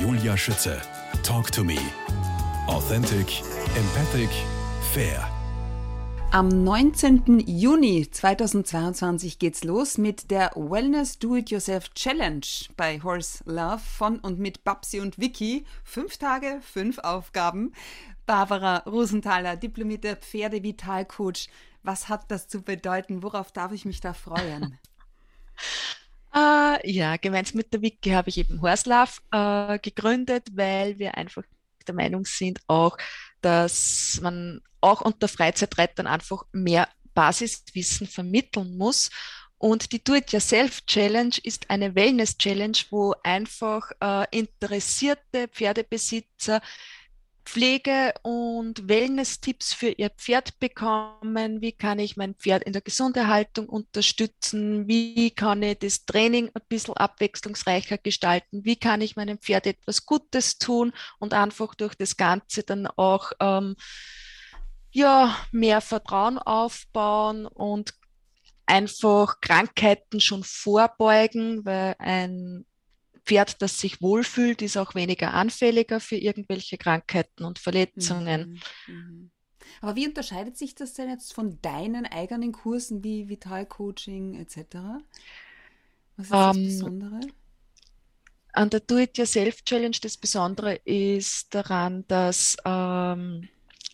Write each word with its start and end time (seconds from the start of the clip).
Julia 0.00 0.36
Schütze. 0.36 0.80
Talk 1.24 1.50
to 1.50 1.64
me. 1.64 1.76
Authentic, 2.68 3.42
empathic, 3.76 4.30
fair. 4.92 5.28
Am 6.30 6.48
19. 6.48 7.40
Juni 7.46 8.08
2022 8.08 9.40
geht's 9.40 9.64
los 9.64 9.98
mit 9.98 10.30
der 10.30 10.52
Wellness 10.54 11.18
Do-It-Yourself 11.18 11.92
Challenge 11.94 12.46
bei 12.76 13.00
Horse 13.02 13.42
Love 13.44 13.80
von 13.80 14.20
und 14.20 14.38
mit 14.38 14.62
Babsi 14.62 15.00
und 15.00 15.18
Vicky. 15.18 15.64
Fünf 15.82 16.16
Tage, 16.18 16.60
fünf 16.62 16.98
Aufgaben. 16.98 17.72
Barbara 18.24 18.78
Rosenthaler, 18.86 19.56
diplomierter 19.56 20.14
Pferdevitalcoach. 20.14 21.48
Was 21.82 22.08
hat 22.08 22.30
das 22.30 22.46
zu 22.46 22.62
bedeuten? 22.62 23.24
Worauf 23.24 23.50
darf 23.50 23.72
ich 23.72 23.84
mich 23.84 24.00
da 24.00 24.12
freuen? 24.12 24.78
Uh, 26.34 26.76
ja, 26.84 27.16
gemeinsam 27.16 27.56
mit 27.56 27.72
der 27.72 27.80
Vicky 27.80 28.10
habe 28.10 28.28
ich 28.28 28.38
eben 28.38 28.60
Horslav 28.60 29.22
uh, 29.34 29.78
gegründet, 29.80 30.48
weil 30.52 30.98
wir 30.98 31.16
einfach 31.16 31.42
der 31.86 31.94
Meinung 31.94 32.24
sind 32.26 32.60
auch, 32.66 32.96
dass 33.40 34.20
man 34.22 34.60
auch 34.80 35.00
unter 35.00 35.26
Freizeitreitern 35.26 36.06
einfach 36.06 36.44
mehr 36.52 36.88
Basiswissen 37.14 38.06
vermitteln 38.06 38.76
muss. 38.76 39.10
Und 39.56 39.90
die 39.90 40.04
Do-It-Yourself-Challenge 40.04 41.34
ist 41.42 41.68
eine 41.68 41.94
Wellness-Challenge, 41.96 42.78
wo 42.90 43.14
einfach 43.24 43.90
äh, 44.00 44.26
interessierte 44.30 45.48
Pferdebesitzer 45.48 46.60
Pflege- 47.48 48.12
und 48.24 48.88
Wellness-Tipps 48.90 49.72
für 49.72 49.88
ihr 49.88 50.10
Pferd 50.10 50.58
bekommen. 50.58 51.62
Wie 51.62 51.72
kann 51.72 51.98
ich 51.98 52.18
mein 52.18 52.34
Pferd 52.34 52.62
in 52.64 52.74
der 52.74 52.82
Gesunderhaltung 52.82 53.70
unterstützen? 53.70 54.86
Wie 54.86 55.30
kann 55.30 55.62
ich 55.62 55.78
das 55.78 56.04
Training 56.04 56.50
ein 56.52 56.62
bisschen 56.68 56.94
abwechslungsreicher 56.98 57.96
gestalten? 57.96 58.66
Wie 58.66 58.76
kann 58.76 59.00
ich 59.00 59.16
meinem 59.16 59.38
Pferd 59.38 59.66
etwas 59.66 60.04
Gutes 60.04 60.58
tun 60.58 60.92
und 61.18 61.32
einfach 61.32 61.74
durch 61.74 61.94
das 61.94 62.18
Ganze 62.18 62.64
dann 62.64 62.86
auch 62.86 63.32
ähm, 63.40 63.76
ja, 64.90 65.34
mehr 65.50 65.80
Vertrauen 65.80 66.36
aufbauen 66.36 67.46
und 67.46 67.94
einfach 68.66 69.40
Krankheiten 69.40 70.20
schon 70.20 70.44
vorbeugen, 70.44 71.64
weil 71.64 71.96
ein 71.98 72.66
Pferd, 73.28 73.60
das 73.60 73.78
sich 73.78 74.00
wohlfühlt, 74.00 74.62
ist 74.62 74.78
auch 74.78 74.94
weniger 74.94 75.34
anfälliger 75.34 76.00
für 76.00 76.16
irgendwelche 76.16 76.78
Krankheiten 76.78 77.44
und 77.44 77.58
Verletzungen. 77.58 78.60
Mhm. 78.86 78.94
Mhm. 78.94 79.30
Aber 79.82 79.96
wie 79.96 80.08
unterscheidet 80.08 80.56
sich 80.56 80.74
das 80.74 80.94
denn 80.94 81.10
jetzt 81.10 81.34
von 81.34 81.60
deinen 81.60 82.06
eigenen 82.06 82.52
Kursen 82.52 83.04
wie 83.04 83.28
Vitalcoaching 83.28 84.34
etc.? 84.34 84.78
Was 86.16 86.26
ist 86.26 86.32
das 86.32 86.56
um, 86.56 86.62
ähm, 86.62 86.66
Besondere? 86.66 87.20
An 88.54 88.70
der 88.70 88.80
Do-It-Yourself-Challenge 88.80 89.98
das 90.00 90.16
Besondere 90.16 90.76
ist 90.84 91.54
daran, 91.54 92.06
dass 92.08 92.56
ähm, 92.64 93.46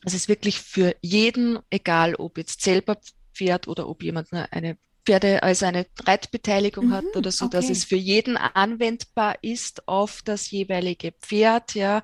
es 0.05 0.15
ist 0.15 0.29
wirklich 0.29 0.61
für 0.61 0.95
jeden, 1.03 1.59
egal 1.71 2.15
ob 2.15 2.39
jetzt 2.39 2.63
selber 2.63 3.01
Pferd 3.35 3.67
oder 3.67 3.89
ob 3.89 4.05
jemand 4.05 4.33
eine 4.33 4.79
Pferde 5.05 5.43
also 5.43 5.67
eine 5.67 5.87
Reitbeteiligung 6.05 6.87
mhm, 6.87 6.93
hat 6.93 7.17
oder 7.17 7.31
so, 7.31 7.47
okay. 7.47 7.57
dass 7.57 7.71
es 7.71 7.85
für 7.85 7.97
jeden 7.97 8.37
anwendbar 8.37 9.37
ist 9.43 9.87
auf 9.87 10.23
das 10.25 10.51
jeweilige 10.51 11.13
Pferd, 11.13 11.75
ja. 11.75 12.03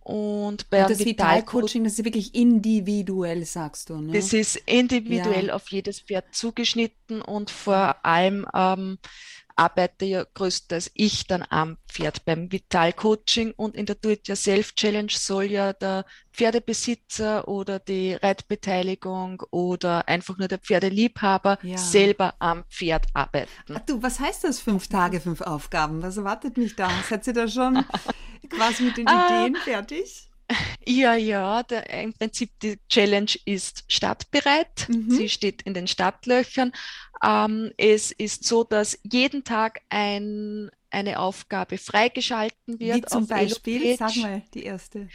Und 0.00 0.70
bei 0.70 0.82
und 0.82 0.90
das 0.90 1.04
Vitalcoaching, 1.04 1.84
das 1.84 1.98
ist 1.98 2.04
wirklich 2.04 2.34
individuell, 2.34 3.44
sagst 3.44 3.90
du, 3.90 3.98
ne? 3.98 4.12
Das 4.14 4.32
ist 4.32 4.56
individuell 4.64 5.48
ja. 5.48 5.54
auf 5.54 5.68
jedes 5.70 6.00
Pferd 6.00 6.34
zugeschnitten 6.34 7.20
und 7.20 7.50
vor 7.50 8.04
allem 8.06 8.46
ähm, 8.54 8.98
arbeite 9.58 10.04
ja 10.04 10.24
größtenteils 10.34 10.90
ich 10.94 11.26
dann 11.26 11.44
am 11.48 11.78
Pferd 11.88 12.24
beim 12.24 12.50
Vital-Coaching 12.52 13.52
und 13.56 13.74
in 13.74 13.86
der 13.86 13.96
Do-It-Yourself-Challenge 13.96 15.10
soll 15.10 15.44
ja 15.44 15.72
der 15.72 16.04
Pferdebesitzer 16.32 17.48
oder 17.48 17.80
die 17.80 18.14
Reitbeteiligung 18.14 19.42
oder 19.50 20.06
einfach 20.06 20.38
nur 20.38 20.48
der 20.48 20.58
Pferdeliebhaber 20.58 21.58
ja. 21.62 21.76
selber 21.76 22.34
am 22.38 22.64
Pferd 22.70 23.06
arbeiten. 23.14 23.74
Ach 23.74 23.80
du, 23.80 24.02
was 24.02 24.20
heißt 24.20 24.44
das 24.44 24.60
fünf 24.60 24.88
Tage, 24.88 25.20
fünf 25.20 25.40
Aufgaben? 25.40 26.02
Was 26.02 26.16
erwartet 26.16 26.56
mich 26.56 26.76
da? 26.76 26.90
Seid 27.08 27.26
ihr 27.26 27.32
da 27.32 27.48
schon 27.48 27.84
quasi 28.50 28.84
mit 28.84 28.96
den 28.96 29.08
ah. 29.08 29.40
Ideen 29.40 29.56
fertig? 29.56 30.27
Ja, 30.86 31.14
ja, 31.14 31.62
der, 31.62 31.90
im 31.90 32.14
Prinzip 32.14 32.58
die 32.60 32.78
Challenge 32.88 33.30
ist 33.44 33.84
startbereit. 33.88 34.88
Mhm. 34.88 35.10
Sie 35.10 35.28
steht 35.28 35.62
in 35.62 35.74
den 35.74 35.86
Startlöchern. 35.86 36.72
Ähm, 37.22 37.72
es 37.76 38.12
ist 38.12 38.44
so, 38.44 38.64
dass 38.64 38.98
jeden 39.02 39.44
Tag 39.44 39.82
ein, 39.90 40.70
eine 40.90 41.18
Aufgabe 41.18 41.76
freigeschalten 41.76 42.80
wird. 42.80 42.96
Wie 42.96 43.02
zum 43.02 43.26
Beispiel, 43.26 43.96
sag 43.96 44.16
mal, 44.16 44.42
die 44.54 44.62
erste. 44.62 45.08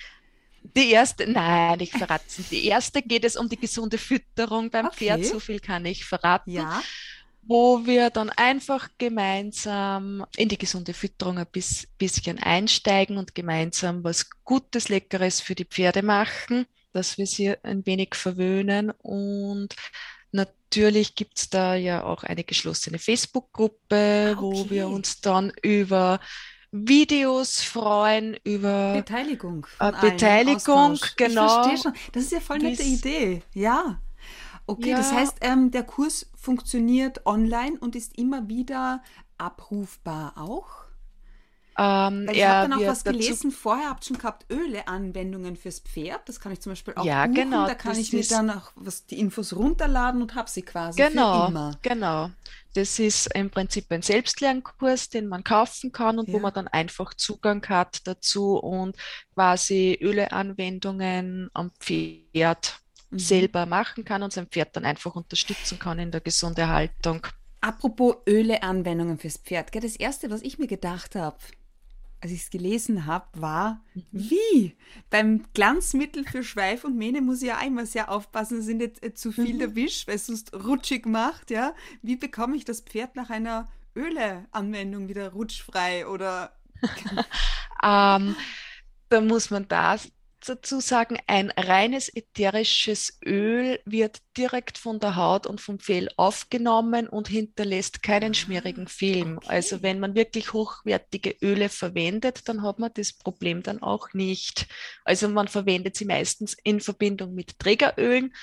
Die 0.75 0.91
erste, 0.91 1.29
nein, 1.29 1.79
ich 1.79 1.91
verrate 1.91 2.23
es 2.27 2.37
nicht. 2.37 2.51
Die 2.51 2.65
erste 2.65 3.01
geht 3.01 3.25
es 3.25 3.35
um 3.35 3.49
die 3.49 3.57
gesunde 3.57 3.97
Fütterung 3.97 4.69
beim 4.69 4.85
okay. 4.85 4.95
Pferd, 4.95 5.25
so 5.25 5.39
viel 5.39 5.59
kann 5.59 5.85
ich 5.85 6.05
verraten. 6.05 6.51
Ja 6.51 6.81
wo 7.45 7.85
wir 7.85 8.09
dann 8.09 8.29
einfach 8.29 8.89
gemeinsam 8.97 10.25
in 10.37 10.49
die 10.49 10.57
gesunde 10.57 10.93
Fütterung 10.93 11.37
ein 11.37 11.47
bisschen 11.97 12.39
einsteigen 12.39 13.17
und 13.17 13.35
gemeinsam 13.35 14.03
was 14.03 14.29
Gutes, 14.43 14.89
Leckeres 14.89 15.41
für 15.41 15.55
die 15.55 15.65
Pferde 15.65 16.03
machen, 16.03 16.65
dass 16.93 17.17
wir 17.17 17.27
sie 17.27 17.55
ein 17.63 17.85
wenig 17.85 18.15
verwöhnen. 18.15 18.91
Und 18.91 19.69
natürlich 20.31 21.15
gibt 21.15 21.37
es 21.37 21.49
da 21.49 21.75
ja 21.75 22.03
auch 22.03 22.23
eine 22.23 22.43
geschlossene 22.43 22.99
Facebook-Gruppe, 22.99 24.35
okay. 24.37 24.41
wo 24.41 24.69
wir 24.69 24.87
uns 24.87 25.21
dann 25.21 25.51
über 25.61 26.19
Videos 26.75 27.61
freuen 27.61 28.35
über 28.43 28.93
Beteiligung. 28.93 29.67
Beteiligung, 30.01 30.97
genau. 31.15 31.45
Ich 31.45 31.51
verstehe 31.51 31.77
schon. 31.77 31.93
Das 32.13 32.23
ist 32.23 32.31
ja 32.31 32.39
voll 32.39 32.57
nette 32.57 32.81
Idee. 32.81 33.43
Ja. 33.53 33.99
Okay, 34.65 34.91
ja. 34.91 34.97
das 34.97 35.11
heißt, 35.11 35.37
ähm, 35.41 35.71
der 35.71 35.83
Kurs 35.83 36.29
funktioniert 36.35 37.25
online 37.25 37.77
und 37.79 37.95
ist 37.95 38.17
immer 38.17 38.47
wieder 38.47 39.03
abrufbar 39.37 40.33
auch? 40.37 40.83
Ähm, 41.77 42.29
ich 42.31 42.45
habe 42.45 42.69
dann 42.69 42.73
auch 42.73 42.87
was 42.87 43.03
gelesen, 43.03 43.51
vorher 43.51 43.89
habt 43.89 44.03
ihr 44.03 44.07
schon 44.09 44.17
gehabt, 44.17 44.45
Öle-Anwendungen 44.51 45.55
fürs 45.55 45.79
Pferd. 45.79 46.29
Das 46.29 46.39
kann 46.39 46.51
ich 46.51 46.61
zum 46.61 46.71
Beispiel 46.71 46.93
auch 46.95 47.03
ja, 47.03 47.25
buchen. 47.25 47.33
Genau, 47.33 47.65
da 47.65 47.73
kann 47.73 47.97
ich 47.97 48.13
mir 48.13 48.23
dann 48.27 48.51
auch 48.51 48.71
was, 48.75 49.05
die 49.07 49.19
Infos 49.19 49.55
runterladen 49.55 50.21
und 50.21 50.35
habe 50.35 50.49
sie 50.49 50.61
quasi 50.61 51.01
genau, 51.01 51.45
für 51.45 51.49
immer. 51.49 51.79
Genau, 51.81 52.29
das 52.75 52.99
ist 52.99 53.33
im 53.33 53.49
Prinzip 53.49 53.91
ein 53.91 54.03
Selbstlernkurs, 54.03 55.09
den 55.09 55.27
man 55.27 55.43
kaufen 55.43 55.91
kann 55.91 56.19
und 56.19 56.27
ja. 56.27 56.35
wo 56.35 56.39
man 56.39 56.53
dann 56.53 56.67
einfach 56.67 57.15
Zugang 57.15 57.67
hat 57.67 58.01
dazu 58.05 58.57
und 58.57 58.95
quasi 59.33 59.97
Öle-Anwendungen 59.99 61.49
am 61.53 61.71
Pferd 61.79 62.82
mhm. 63.13 63.19
selber 63.19 63.65
machen 63.65 64.05
kann 64.05 64.23
und 64.23 64.33
sein 64.33 64.47
Pferd 64.47 64.75
dann 64.75 64.85
einfach 64.85 65.15
unterstützen 65.15 65.79
kann 65.79 65.99
in 65.99 66.11
der 66.11 66.21
gesunden 66.21 66.67
Haltung. 66.67 67.25
Apropos 67.61 68.17
Öle-Anwendungen 68.27 69.17
fürs 69.17 69.37
Pferd. 69.37 69.71
Gell? 69.71 69.81
Das 69.81 69.95
erste, 69.95 70.29
was 70.29 70.41
ich 70.41 70.59
mir 70.59 70.67
gedacht 70.67 71.15
habe, 71.15 71.37
als 72.19 72.31
ich 72.31 72.43
es 72.43 72.49
gelesen 72.49 73.05
habe, 73.05 73.27
war, 73.33 73.81
mhm. 73.93 74.03
wie? 74.11 74.77
Beim 75.09 75.43
Glanzmittel 75.53 76.25
für 76.25 76.43
Schweif 76.43 76.83
und 76.83 76.97
Mähne 76.97 77.21
muss 77.21 77.41
ich 77.41 77.49
ja 77.49 77.57
einmal 77.57 77.85
sehr 77.85 78.09
aufpassen, 78.09 78.61
ich 78.61 78.75
nicht 78.75 79.03
äh, 79.03 79.13
zu 79.13 79.31
viel 79.31 79.55
mhm. 79.55 79.61
erwischt, 79.61 80.07
weil 80.07 80.15
es 80.15 80.27
sonst 80.27 80.53
rutschig 80.53 81.05
macht, 81.05 81.51
ja. 81.51 81.73
Wie 82.01 82.15
bekomme 82.15 82.55
ich 82.55 82.65
das 82.65 82.81
Pferd 82.81 83.15
nach 83.15 83.29
einer 83.29 83.69
Öle-Anwendung 83.95 85.07
wieder 85.07 85.33
rutschfrei 85.33 86.07
oder? 86.07 86.55
ähm, 87.83 88.35
da 89.09 89.21
muss 89.21 89.49
man 89.51 89.67
das 89.67 90.09
dazu 90.49 90.79
sagen, 90.79 91.17
ein 91.27 91.51
reines 91.51 92.13
ätherisches 92.13 93.19
Öl 93.25 93.79
wird 93.85 94.21
direkt 94.37 94.77
von 94.77 94.99
der 94.99 95.15
Haut 95.15 95.47
und 95.47 95.61
vom 95.61 95.79
Fell 95.79 96.09
aufgenommen 96.17 97.07
und 97.07 97.27
hinterlässt 97.27 98.03
keinen 98.03 98.31
ah, 98.31 98.35
schmierigen 98.35 98.87
Film. 98.87 99.37
Okay. 99.37 99.47
Also 99.49 99.81
wenn 99.81 99.99
man 99.99 100.15
wirklich 100.15 100.53
hochwertige 100.53 101.35
Öle 101.41 101.69
verwendet, 101.69 102.47
dann 102.47 102.63
hat 102.63 102.79
man 102.79 102.91
das 102.93 103.13
Problem 103.13 103.63
dann 103.63 103.81
auch 103.81 104.13
nicht. 104.13 104.67
Also 105.03 105.29
man 105.29 105.47
verwendet 105.47 105.95
sie 105.95 106.05
meistens 106.05 106.55
in 106.63 106.79
Verbindung 106.79 107.33
mit 107.33 107.59
Trägerölen, 107.59 108.33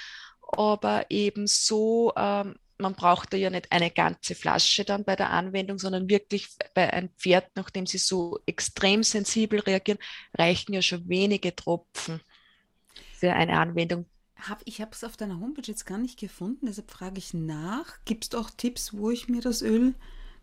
aber 0.53 1.06
eben 1.11 1.46
so 1.46 2.12
ähm, 2.17 2.56
man 2.81 2.94
braucht 2.94 3.32
da 3.32 3.37
ja 3.37 3.50
nicht 3.50 3.71
eine 3.71 3.91
ganze 3.91 4.35
Flasche 4.35 4.85
dann 4.85 5.05
bei 5.05 5.17
der 5.17 5.31
Anwendung, 5.31 5.79
sondern 5.79 6.09
wirklich 6.09 6.49
bei 6.75 6.93
einem 6.93 7.11
Pferd, 7.17 7.50
nachdem 7.55 7.87
sie 7.87 7.99
so 7.99 8.38
extrem 8.47 9.03
sensibel 9.03 9.61
reagieren, 9.61 9.99
reichen 10.35 10.73
ja 10.73 10.82
schon 10.82 11.09
wenige 11.09 11.55
Tropfen 11.55 12.21
für 13.12 13.32
eine 13.32 13.59
Anwendung. 13.59 14.06
Hab, 14.37 14.62
ich 14.65 14.81
habe 14.81 14.93
es 14.93 15.05
auf 15.05 15.17
deiner 15.17 15.38
Homepage 15.38 15.67
jetzt 15.67 15.85
gar 15.85 15.99
nicht 15.99 16.19
gefunden, 16.19 16.67
deshalb 16.67 16.91
frage 16.91 17.19
ich 17.19 17.35
nach. 17.35 17.99
Gibt 18.05 18.25
es 18.25 18.35
auch 18.35 18.50
Tipps, 18.50 18.94
wo 18.94 19.11
ich 19.11 19.29
mir 19.29 19.43
das 19.43 19.61
Öl 19.61 19.94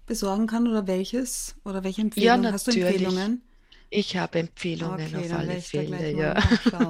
besorgen 0.06 0.48
kann 0.48 0.68
oder 0.68 0.88
welches? 0.88 1.56
Oder 1.66 1.84
welche 1.84 2.02
Empfehlungen? 2.02 2.44
Ja, 2.44 2.52
Hast 2.52 2.68
du 2.68 2.72
Empfehlungen? 2.72 3.42
Ich 3.90 4.18
habe 4.18 4.40
Empfehlungen 4.40 5.16
okay, 5.16 5.32
auf 5.32 5.38
alle 5.38 5.62
Fälle. 5.62 6.12
Ja. 6.12 6.38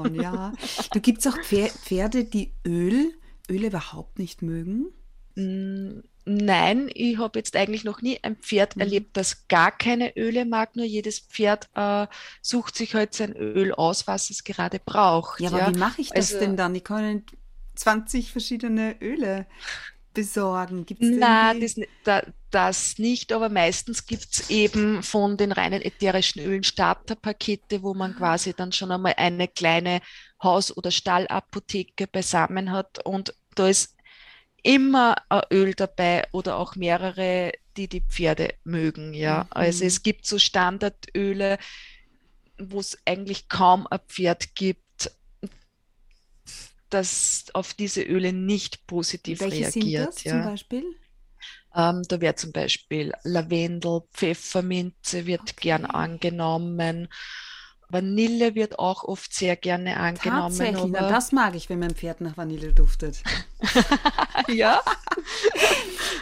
ja. 0.08 0.54
Du 0.94 1.00
gibt 1.00 1.20
es 1.20 1.28
auch 1.28 1.38
Pferde, 1.40 2.26
die 2.26 2.54
Öl, 2.66 3.14
Öle 3.50 3.68
überhaupt 3.68 4.20
nicht 4.20 4.42
mögen? 4.42 4.88
Mm, 5.38 6.02
Nein, 6.30 6.90
ich 6.94 7.18
habe 7.20 7.40
jetzt 7.40 7.56
eigentlich 7.56 7.86
noch 7.86 8.02
nie 8.02 8.20
ein 8.22 8.36
Pferd 8.36 8.76
Mhm. 8.76 8.82
erlebt, 8.82 9.16
das 9.16 9.48
gar 9.48 9.72
keine 9.72 10.18
Öle 10.18 10.44
mag. 10.44 10.76
Nur 10.76 10.84
jedes 10.84 11.20
Pferd 11.20 11.70
äh, 11.74 12.06
sucht 12.42 12.76
sich 12.76 12.96
halt 12.96 13.14
sein 13.14 13.34
Öl 13.34 13.74
aus, 13.74 14.08
was 14.08 14.30
es 14.30 14.44
gerade 14.44 14.80
braucht. 14.84 15.40
Ja, 15.40 15.48
aber 15.48 15.60
ja. 15.60 15.74
wie 15.74 15.80
mache 15.80 16.02
ich 16.02 16.10
das 16.10 16.34
Also- 16.34 16.40
denn 16.40 16.58
dann? 16.58 16.76
Ich 16.76 16.84
kann 16.84 17.14
nicht 17.16 17.38
20 17.76 18.34
verschiedene 18.34 18.98
Öle 19.02 19.48
besorgen. 20.14 20.86
Gibt 20.86 21.02
es 21.02 21.12
Na, 21.18 21.54
irgendwie... 21.54 21.86
das, 22.04 22.24
da, 22.26 22.32
das 22.52 22.98
nicht, 22.98 23.32
aber 23.32 23.48
meistens 23.50 24.06
gibt 24.06 24.28
es 24.34 24.50
eben 24.50 25.04
von 25.04 25.38
den 25.38 25.54
reinen 25.54 25.82
ätherischen 25.82 26.42
Ölen 26.44 26.64
Starterpakete, 26.64 27.84
wo 27.84 27.94
man 27.94 28.16
quasi 28.18 28.54
dann 28.54 28.72
schon 28.74 28.92
einmal 28.92 29.14
eine 29.16 29.48
kleine 29.48 30.02
Haus- 30.44 30.76
oder 30.76 30.92
Stallapotheke 30.92 32.08
beisammen 32.08 32.72
hat 32.72 33.06
und 33.06 33.34
da 33.56 33.68
ist 33.70 33.96
immer 34.64 35.16
ein 35.30 35.42
Öl 35.52 35.74
dabei 35.76 36.28
oder 36.32 36.58
auch 36.58 36.76
mehrere, 36.76 37.52
die 37.78 37.88
die 37.88 38.02
Pferde 38.02 38.54
mögen, 38.64 39.14
ja. 39.14 39.48
Also 39.52 39.84
Mhm. 39.84 39.86
es 39.86 40.04
gibt 40.04 40.26
so 40.26 40.40
Standardöle, 40.40 41.58
wo 42.60 42.80
es 42.80 42.98
eigentlich 43.06 43.50
kaum 43.50 43.88
ein 43.88 44.00
Pferd 44.08 44.54
gibt, 44.56 45.12
das 46.90 47.46
auf 47.54 47.74
diese 47.74 48.02
Öle 48.02 48.34
nicht 48.34 48.88
positiv 48.88 49.42
Welche 49.42 49.64
sind 49.64 49.98
reagiert, 49.98 50.00
das 50.00 50.26
zum 50.26 50.42
ja. 50.42 50.42
Beispiel? 50.42 50.84
Ähm, 51.76 52.02
da 52.08 52.22
wäre 52.22 52.36
zum 52.36 52.52
Beispiel 52.52 53.14
Lavendel, 53.24 54.02
Pfefferminze 54.14 55.26
wird 55.26 55.60
Okay. 55.60 55.60
gern 55.60 55.86
angenommen. 55.86 57.08
Vanille 57.90 58.56
wird 58.56 58.80
auch 58.80 59.04
oft 59.04 59.34
sehr 59.34 59.56
gerne 59.56 59.98
angenommen. 59.98 60.58
Tatsächlich, 60.58 60.98
aber 60.98 61.10
das 61.10 61.32
mag 61.32 61.56
ich, 61.56 61.70
wenn 61.70 61.80
mein 61.80 61.96
Pferd 61.96 62.22
nach 62.22 62.38
Vanille 62.38 62.74
duftet. 62.74 63.24
ja, 64.48 64.82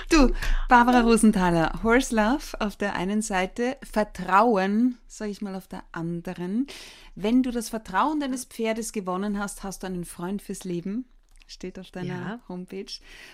Du, 0.09 0.31
Barbara 0.69 1.01
Rosenthaler, 1.01 1.83
Horse 1.83 2.15
Love 2.15 2.59
auf 2.59 2.75
der 2.75 2.95
einen 2.95 3.21
Seite, 3.21 3.77
Vertrauen, 3.83 4.97
sage 5.07 5.31
ich 5.31 5.41
mal, 5.41 5.55
auf 5.55 5.67
der 5.67 5.83
anderen. 5.91 6.67
Wenn 7.15 7.43
du 7.43 7.51
das 7.51 7.69
Vertrauen 7.69 8.19
deines 8.19 8.45
Pferdes 8.45 8.93
gewonnen 8.93 9.39
hast, 9.39 9.63
hast 9.63 9.83
du 9.83 9.87
einen 9.87 10.05
Freund 10.05 10.41
fürs 10.41 10.63
Leben. 10.63 11.05
Steht 11.47 11.79
auf 11.79 11.91
deiner 11.91 12.07
Ja. 12.07 12.39
Homepage. 12.47 12.91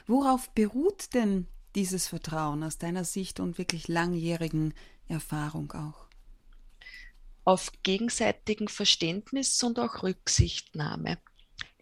Worauf 0.07 0.49
beruht 0.51 1.13
denn 1.13 1.47
dieses 1.75 2.07
Vertrauen 2.07 2.63
aus 2.63 2.77
deiner 2.77 3.03
Sicht 3.03 3.39
und 3.39 3.57
wirklich 3.57 3.87
langjährigen 3.87 4.73
Erfahrung 5.07 5.71
auch? 5.73 6.07
Auf 7.43 7.71
gegenseitigen 7.83 8.67
Verständnis 8.67 9.61
und 9.63 9.79
auch 9.79 10.03
Rücksichtnahme. 10.03 11.17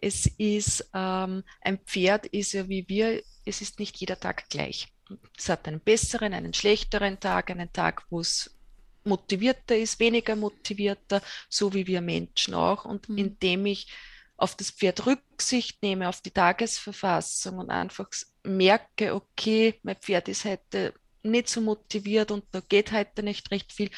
Es 0.00 0.26
ist, 0.26 0.88
ähm, 0.94 1.44
ein 1.60 1.78
Pferd 1.78 2.26
ist 2.26 2.52
ja 2.52 2.68
wie 2.68 2.88
wir, 2.88 3.22
es 3.44 3.60
ist 3.60 3.78
nicht 3.78 3.96
jeder 3.98 4.18
Tag 4.18 4.48
gleich. 4.48 4.88
Es 5.36 5.48
hat 5.48 5.66
einen 5.68 5.80
besseren, 5.80 6.32
einen 6.34 6.54
schlechteren 6.54 7.20
Tag, 7.20 7.50
einen 7.50 7.72
Tag, 7.72 8.04
wo 8.10 8.20
es 8.20 8.56
motivierter 9.04 9.76
ist, 9.76 9.98
weniger 9.98 10.36
motivierter, 10.36 11.22
so 11.48 11.74
wie 11.74 11.86
wir 11.86 12.00
Menschen 12.00 12.54
auch. 12.54 12.84
Und 12.84 13.08
Mhm. 13.08 13.18
indem 13.18 13.66
ich 13.66 13.88
auf 14.36 14.56
das 14.56 14.70
Pferd 14.70 15.06
Rücksicht 15.06 15.82
nehme, 15.82 16.08
auf 16.08 16.22
die 16.22 16.30
Tagesverfassung 16.30 17.58
und 17.58 17.70
einfach 17.70 18.08
merke, 18.42 19.14
okay, 19.14 19.78
mein 19.82 19.96
Pferd 19.96 20.28
ist 20.28 20.44
heute 20.46 20.94
nicht 21.22 21.48
so 21.48 21.60
motiviert 21.60 22.30
und 22.30 22.44
da 22.52 22.60
geht 22.60 22.92
heute 22.92 23.22
nicht 23.22 23.50
recht 23.50 23.72
viel, 23.72 23.90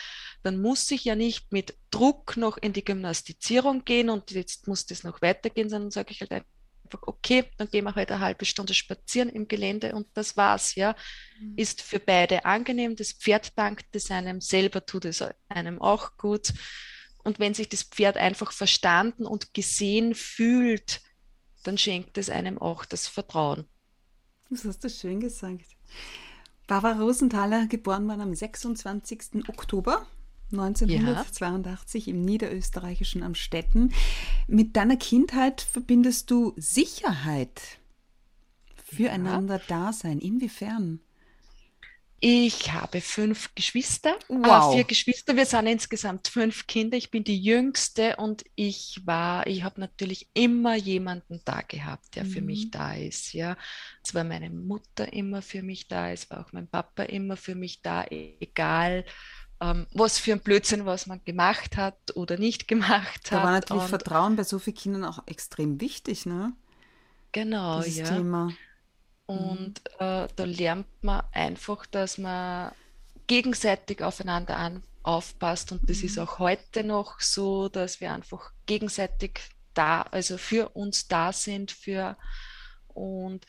dann 0.43 0.61
muss 0.61 0.91
ich 0.91 1.05
ja 1.05 1.15
nicht 1.15 1.53
mit 1.53 1.77
Druck 1.91 2.37
noch 2.37 2.57
in 2.57 2.73
die 2.73 2.85
Gymnastizierung 2.85 3.85
gehen 3.85 4.11
und 4.11 4.31
jetzt 4.31 4.67
muss 4.69 4.87
das 4.87 5.05
noch 5.05 5.23
weitergehen, 5.23 5.69
sondern 5.69 5.91
sage 5.91 6.13
ich 6.13 6.21
halt 6.21 6.33
einfach, 6.33 6.49
okay, 7.03 7.45
dann 7.57 7.69
gehen 7.69 7.85
wir 7.85 7.95
heute 7.95 8.15
eine 8.15 8.25
halbe 8.25 8.45
Stunde 8.45 8.75
spazieren 8.75 9.29
im 9.29 9.49
Gelände 9.49 9.95
und 9.95 10.09
das 10.15 10.37
war's, 10.37 10.75
ja. 10.75 10.95
Ist 11.57 11.81
für 11.81 12.01
beide 12.01 12.45
angenehm, 12.45 12.97
das 12.97 13.13
Pferd 13.13 13.57
dankt 13.57 13.95
es 13.95 14.11
einem, 14.11 14.41
selber 14.41 14.85
tut 14.85 15.05
es 15.05 15.25
einem 15.49 15.81
auch 15.81 16.17
gut. 16.17 16.53
Und 17.25 17.39
wenn 17.39 17.55
sich 17.55 17.69
das 17.69 17.85
Pferd 17.85 18.17
einfach 18.17 18.53
verstanden 18.53 19.27
und 19.27 19.55
gesehen 19.55 20.15
fühlt, 20.15 21.01
dann 21.63 21.79
schenkt 21.79 22.19
es 22.19 22.29
einem 22.29 22.59
auch 22.59 22.85
das 22.85 23.07
Vertrauen. 23.07 23.69
Das 24.51 24.65
hast 24.65 24.85
du 24.85 24.91
schön 24.91 25.21
gesagt. 25.21 25.65
Barbara 26.67 27.01
Rosenthaler, 27.01 27.67
geboren 27.67 28.07
worden 28.09 28.21
am 28.21 28.35
26. 28.35 29.49
Oktober 29.49 30.07
1982 30.53 32.09
im 32.09 32.25
niederösterreichischen 32.25 33.23
Amstetten. 33.23 33.93
Mit 34.47 34.77
deiner 34.77 34.97
Kindheit 34.97 35.61
verbindest 35.61 36.31
du 36.31 36.53
Sicherheit, 36.57 37.79
füreinander 38.85 39.59
Dasein. 39.59 40.19
Inwiefern? 40.19 41.01
Ich 42.25 42.73
habe 42.73 43.01
fünf 43.01 43.53
Geschwister, 43.57 44.17
Wow. 44.29 44.43
äh, 44.43 44.61
vier 44.61 44.85
Geschwister. 44.85 45.35
Wir 45.37 45.45
sind 45.45 45.67
insgesamt 45.67 46.29
fünf 46.29 46.69
Kinder. 46.69 46.97
Ich 46.97 47.11
bin 47.11 47.25
die 47.25 47.43
Jüngste 47.43 48.15
und 48.17 48.45
ich 48.55 49.01
war, 49.05 49.45
ich 49.49 49.65
habe 49.65 49.81
natürlich 49.81 50.29
immer 50.33 50.77
jemanden 50.77 51.41
da 51.45 51.63
gehabt, 51.63 52.15
der 52.15 52.25
für 52.25 52.41
Mhm. 52.41 52.47
mich 52.47 52.71
da 52.71 52.95
ist. 52.95 53.33
Ja, 53.33 53.57
es 54.05 54.15
war 54.15 54.23
meine 54.23 54.51
Mutter 54.51 55.13
immer 55.13 55.43
für 55.43 55.63
mich 55.65 55.89
da, 55.89 56.11
es 56.13 56.31
war 56.31 56.41
auch 56.47 56.53
mein 56.53 56.69
Papa 56.69 57.03
immer 57.05 57.37
für 57.37 57.57
mich 57.57 57.83
da, 57.83 58.05
egal 58.09 59.05
ähm, 59.61 59.87
was 59.93 60.19
für 60.19 60.33
ein 60.33 60.43
Blödsinn, 60.43 60.87
was 60.87 61.07
man 61.07 61.25
gemacht 61.25 61.77
hat 61.79 61.99
oder 62.17 62.37
nicht 62.39 62.69
gemacht 62.69 63.33
Da 63.33 63.43
war 63.43 63.51
hat. 63.51 63.53
natürlich 63.53 63.83
Und 63.83 63.89
Vertrauen 63.89 64.37
bei 64.37 64.45
so 64.45 64.59
vielen 64.61 64.77
Kindern 64.77 65.05
auch 65.05 65.27
extrem 65.27 65.81
wichtig, 65.81 66.25
ne? 66.27 66.55
genau, 67.33 67.83
Dieses 67.83 68.03
ja. 68.03 68.05
Thema. 68.05 68.57
Und 69.33 69.81
äh, 69.99 70.29
da 70.35 70.45
lernt 70.45 70.87
man 71.03 71.23
einfach, 71.33 71.87
dass 71.87 72.19
man 72.19 72.73
gegenseitig 73.27 74.03
aufeinander 74.03 74.57
an, 74.57 74.83
aufpasst. 75.03 75.73
Und 75.73 75.89
das 75.89 76.03
ist 76.03 76.19
auch 76.19 76.39
heute 76.39 76.85
noch 76.85 77.21
so, 77.21 77.69
dass 77.69 78.01
wir 78.01 78.13
einfach 78.13 78.53
gegenseitig 78.67 79.41
da, 79.75 80.03
also 80.03 80.37
für 80.39 80.71
uns 80.71 81.09
da 81.09 81.33
sind, 81.33 81.73
für 81.73 82.17
und 82.89 83.47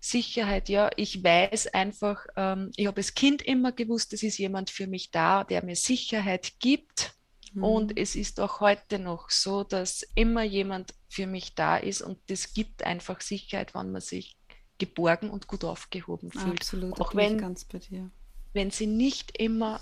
Sicherheit, 0.00 0.68
ja, 0.68 0.90
ich 0.96 1.22
weiß 1.22 1.68
einfach, 1.68 2.24
ähm, 2.36 2.70
ich 2.76 2.86
habe 2.86 2.98
als 2.98 3.14
Kind 3.14 3.42
immer 3.42 3.72
gewusst, 3.72 4.12
es 4.12 4.22
ist 4.22 4.38
jemand 4.38 4.70
für 4.70 4.86
mich 4.86 5.10
da, 5.10 5.44
der 5.44 5.64
mir 5.64 5.76
Sicherheit 5.76 6.52
gibt. 6.60 7.14
Mhm. 7.52 7.64
Und 7.64 7.98
es 7.98 8.14
ist 8.14 8.40
auch 8.40 8.60
heute 8.60 8.98
noch 8.98 9.30
so, 9.30 9.64
dass 9.64 10.06
immer 10.14 10.42
jemand 10.42 10.94
für 11.08 11.26
mich 11.26 11.54
da 11.54 11.76
ist 11.76 12.00
und 12.00 12.18
das 12.28 12.54
gibt 12.54 12.84
einfach 12.84 13.20
Sicherheit, 13.20 13.74
wenn 13.74 13.90
man 13.90 14.00
sich 14.00 14.37
geborgen 14.78 15.30
und 15.30 15.46
gut 15.46 15.64
aufgehoben 15.64 16.30
fühlt. 16.30 16.60
Absolut, 16.60 17.00
Auch 17.00 17.14
wenn, 17.14 17.38
ganz 17.38 17.64
bei 17.64 17.78
dir. 17.78 18.10
wenn 18.52 18.70
sie 18.70 18.86
nicht 18.86 19.36
immer 19.38 19.80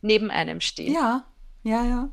neben 0.00 0.30
einem 0.30 0.60
stehen. 0.60 0.92
Ja, 0.92 1.24
ja, 1.62 1.84
ja. 1.84 2.10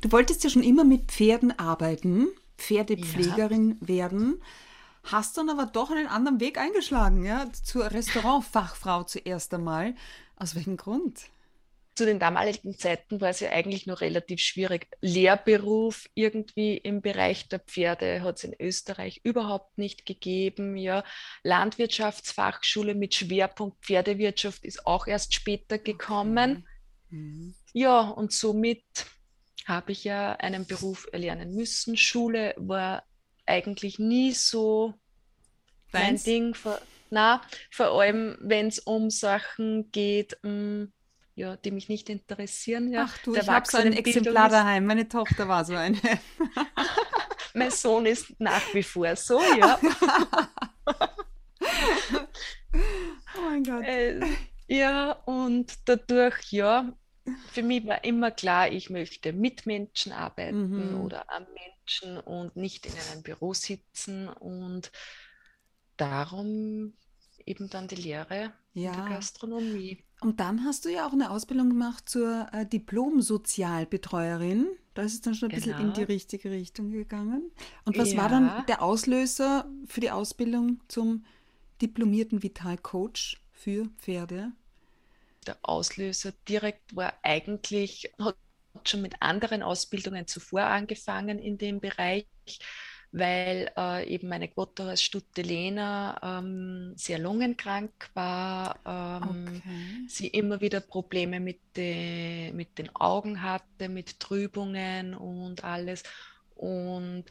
Du 0.00 0.12
wolltest 0.12 0.44
ja 0.44 0.50
schon 0.50 0.62
immer 0.62 0.84
mit 0.84 1.12
Pferden 1.12 1.58
arbeiten, 1.58 2.28
Pferdepflegerin 2.56 3.76
werden, 3.80 4.42
hast 5.02 5.36
dann 5.36 5.50
aber 5.50 5.66
doch 5.66 5.90
einen 5.90 6.06
anderen 6.06 6.40
Weg 6.40 6.58
eingeschlagen, 6.58 7.24
ja, 7.24 7.46
zur 7.52 7.90
Restaurantfachfrau 7.90 9.04
zuerst 9.04 9.52
einmal. 9.52 9.94
Aus 10.36 10.54
welchem 10.54 10.76
Grund? 10.76 11.26
Zu 11.94 12.06
den 12.06 12.18
damaligen 12.18 12.76
Zeiten 12.76 13.20
war 13.20 13.28
es 13.28 13.40
ja 13.40 13.50
eigentlich 13.50 13.86
noch 13.86 14.00
relativ 14.00 14.40
schwierig. 14.40 14.88
Lehrberuf 15.00 16.08
irgendwie 16.14 16.76
im 16.76 17.02
Bereich 17.02 17.48
der 17.48 17.60
Pferde 17.60 18.22
hat 18.22 18.38
es 18.38 18.44
in 18.44 18.56
Österreich 18.58 19.20
überhaupt 19.22 19.78
nicht 19.78 20.04
gegeben. 20.04 20.76
Ja, 20.76 21.04
Landwirtschaftsfachschule 21.44 22.94
mit 22.94 23.14
Schwerpunkt 23.14 23.84
Pferdewirtschaft 23.84 24.64
ist 24.64 24.86
auch 24.86 25.06
erst 25.06 25.34
später 25.34 25.78
gekommen. 25.78 26.66
Mhm. 27.10 27.54
Ja, 27.72 28.00
und 28.00 28.32
somit 28.32 28.84
habe 29.64 29.92
ich 29.92 30.04
ja 30.04 30.32
einen 30.32 30.66
Beruf 30.66 31.08
erlernen 31.12 31.54
müssen. 31.54 31.96
Schule 31.96 32.54
war 32.56 33.04
eigentlich 33.46 33.98
nie 33.98 34.32
so 34.32 34.94
mein 35.92 36.02
Deins? 36.02 36.24
Ding. 36.24 36.54
Vor, 36.54 36.80
na, 37.10 37.42
vor 37.70 38.00
allem, 38.00 38.36
wenn 38.40 38.66
es 38.66 38.80
um 38.80 39.10
Sachen 39.10 39.90
geht, 39.92 40.36
mh, 40.42 40.88
ja, 41.34 41.56
die 41.56 41.70
mich 41.70 41.88
nicht 41.88 42.08
interessieren. 42.10 42.90
Ja. 42.92 43.06
Ach 43.08 43.18
du, 43.18 43.32
Der 43.32 43.42
ich 43.42 43.48
habe 43.48 43.66
so 43.68 43.78
ein 43.78 43.92
Exemplar 43.92 44.48
daheim. 44.48 44.86
Meine 44.86 45.08
Tochter 45.08 45.48
war 45.48 45.64
so 45.64 45.74
eine. 45.74 45.98
Mein 47.54 47.70
Sohn 47.70 48.06
ist 48.06 48.34
nach 48.40 48.62
wie 48.74 48.82
vor 48.82 49.14
so, 49.16 49.40
ja. 49.58 49.78
Oh 53.36 53.40
mein 53.50 53.62
Gott. 53.64 53.84
Äh, 53.84 54.20
ja, 54.68 55.12
und 55.12 55.72
dadurch, 55.88 56.50
ja, 56.52 56.92
für 57.52 57.62
mich 57.62 57.86
war 57.86 58.04
immer 58.04 58.30
klar, 58.30 58.68
ich 58.70 58.90
möchte 58.90 59.32
mit 59.32 59.66
Menschen 59.66 60.12
arbeiten 60.12 60.90
Mhm. 60.92 61.00
oder 61.00 61.30
am 61.30 61.46
Menschen 61.52 62.18
und 62.18 62.56
nicht 62.56 62.86
in 62.86 62.92
einem 63.12 63.22
Büro 63.22 63.54
sitzen. 63.54 64.28
Und 64.28 64.90
darum 65.96 66.94
eben 67.46 67.68
dann 67.70 67.88
die 67.88 67.96
Lehre 67.96 68.52
in 68.74 68.82
der 68.82 68.92
Ja. 68.92 69.08
Gastronomie. 69.08 70.04
Und 70.24 70.40
dann 70.40 70.64
hast 70.64 70.86
du 70.86 70.88
ja 70.88 71.06
auch 71.06 71.12
eine 71.12 71.30
Ausbildung 71.30 71.68
gemacht 71.68 72.08
zur 72.08 72.48
äh, 72.52 72.64
Diplom-Sozialbetreuerin. 72.64 74.66
Da 74.94 75.02
ist 75.02 75.12
es 75.12 75.20
dann 75.20 75.34
schon 75.34 75.50
ein 75.50 75.54
bisschen 75.54 75.72
in 75.72 75.78
Genau. 75.78 75.92
die 75.92 76.04
richtige 76.04 76.50
Richtung 76.50 76.92
gegangen. 76.92 77.50
Und 77.84 77.98
was 77.98 78.16
war 78.16 78.30
dann 78.30 78.46
Ja. 78.46 78.62
der 78.62 78.80
Auslöser 78.82 79.68
für 79.86 80.00
die 80.00 80.10
Ausbildung 80.10 80.80
zum 80.88 81.26
diplomierten 81.82 82.42
Vitalcoach 82.42 83.36
für 83.52 83.90
Pferde? 83.98 84.52
Der 85.46 85.58
Auslöser 85.62 86.32
direkt 86.48 86.96
war 86.96 87.12
eigentlich, 87.22 88.10
hat 88.18 88.36
schon 88.84 89.02
mit 89.02 89.20
anderen 89.20 89.62
Ausbildungen 89.62 90.26
zuvor 90.26 90.62
angefangen 90.62 91.38
in 91.38 91.58
dem 91.58 91.80
Bereich 91.80 92.26
weil 93.14 93.70
äh, 93.76 94.12
eben 94.12 94.28
meine 94.28 94.48
Grotter 94.48 94.96
Stutte 94.96 95.42
Lena 95.42 96.18
ähm, 96.20 96.94
sehr 96.96 97.20
lungenkrank 97.20 98.10
war, 98.12 98.80
ähm, 98.84 99.46
okay. 99.46 99.62
sie 100.08 100.26
immer 100.26 100.60
wieder 100.60 100.80
Probleme 100.80 101.38
mit, 101.38 101.60
de, 101.76 102.50
mit 102.52 102.76
den 102.76 102.94
Augen 102.96 103.40
hatte, 103.40 103.88
mit 103.88 104.18
Trübungen 104.18 105.14
und 105.14 105.62
alles. 105.62 106.02
Und 106.56 107.26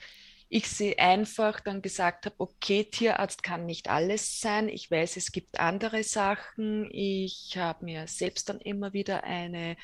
ich 0.47 0.69
sie 0.69 0.97
einfach 0.99 1.59
dann 1.59 1.81
gesagt 1.81 2.27
habe, 2.27 2.35
okay, 2.37 2.85
Tierarzt 2.85 3.43
kann 3.43 3.65
nicht 3.65 3.89
alles 3.89 4.39
sein. 4.39 4.69
Ich 4.69 4.89
weiß, 4.89 5.17
es 5.17 5.33
gibt 5.33 5.59
andere 5.59 6.03
Sachen. 6.03 6.87
Ich 6.91 7.57
habe 7.57 7.83
mir 7.83 8.07
selbst 8.07 8.47
dann 8.47 8.61
immer 8.61 8.93
wieder 8.93 9.25
eine 9.25 9.75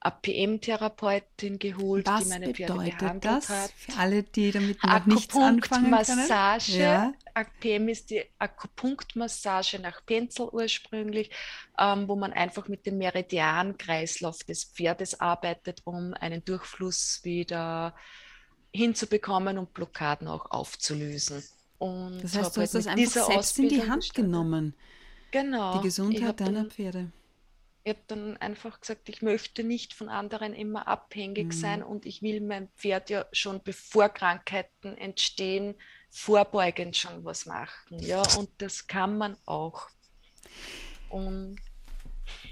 APM-Therapeutin 0.00 1.58
geholt, 1.58 2.06
Was 2.06 2.24
die 2.24 2.28
meine 2.28 2.54
Pferde 2.54 2.74
behandelt 2.74 3.24
das 3.24 3.48
hat. 3.48 3.72
Für 3.72 3.96
alle, 3.98 4.22
die 4.22 4.52
damit 4.52 4.82
noch 4.82 5.06
nichts 5.06 5.34
anfangen 5.34 5.60
können. 5.60 5.90
Massage. 5.90 6.78
Ja. 6.78 7.12
APM 7.34 7.88
ist 7.88 8.10
die 8.10 8.22
Akupunktmassage 8.38 9.80
nach 9.80 10.04
Penzel 10.06 10.48
ursprünglich, 10.52 11.30
ähm, 11.78 12.06
wo 12.06 12.14
man 12.14 12.32
einfach 12.32 12.68
mit 12.68 12.86
dem 12.86 12.98
Meridiankreislauf 12.98 14.44
des 14.44 14.64
Pferdes 14.64 15.20
arbeitet, 15.20 15.80
um 15.84 16.14
einen 16.14 16.44
Durchfluss 16.44 17.20
wieder 17.24 17.94
hinzubekommen 18.72 19.58
und 19.58 19.74
Blockaden 19.74 20.28
auch 20.28 20.50
aufzulösen. 20.50 21.42
Und 21.78 22.22
das 22.22 22.36
heißt, 22.36 22.56
du 22.56 22.60
hast 22.60 22.74
das 22.74 22.86
einfach 22.86 23.26
selbst 23.26 23.58
in 23.58 23.68
die 23.68 23.80
Hand 23.82 24.02
gestartet. 24.02 24.14
genommen. 24.14 24.74
Genau. 25.30 25.78
Die 25.78 25.82
Gesundheit 25.82 26.40
deiner 26.40 26.64
Pferde 26.66 27.12
ich 27.88 27.94
habe 27.94 28.04
dann 28.06 28.36
einfach 28.36 28.80
gesagt, 28.80 29.08
ich 29.08 29.22
möchte 29.22 29.64
nicht 29.64 29.94
von 29.94 30.10
anderen 30.10 30.52
immer 30.52 30.88
abhängig 30.88 31.46
mhm. 31.46 31.52
sein 31.52 31.82
und 31.82 32.04
ich 32.04 32.20
will 32.20 32.42
mein 32.42 32.68
Pferd 32.76 33.08
ja 33.08 33.24
schon 33.32 33.62
bevor 33.62 34.10
Krankheiten 34.10 34.94
entstehen, 34.98 35.74
vorbeugend 36.10 36.98
schon 36.98 37.24
was 37.24 37.46
machen. 37.46 37.98
Ja, 38.00 38.22
und 38.36 38.50
das 38.58 38.88
kann 38.88 39.16
man 39.16 39.38
auch. 39.46 39.88
Und 41.08 41.56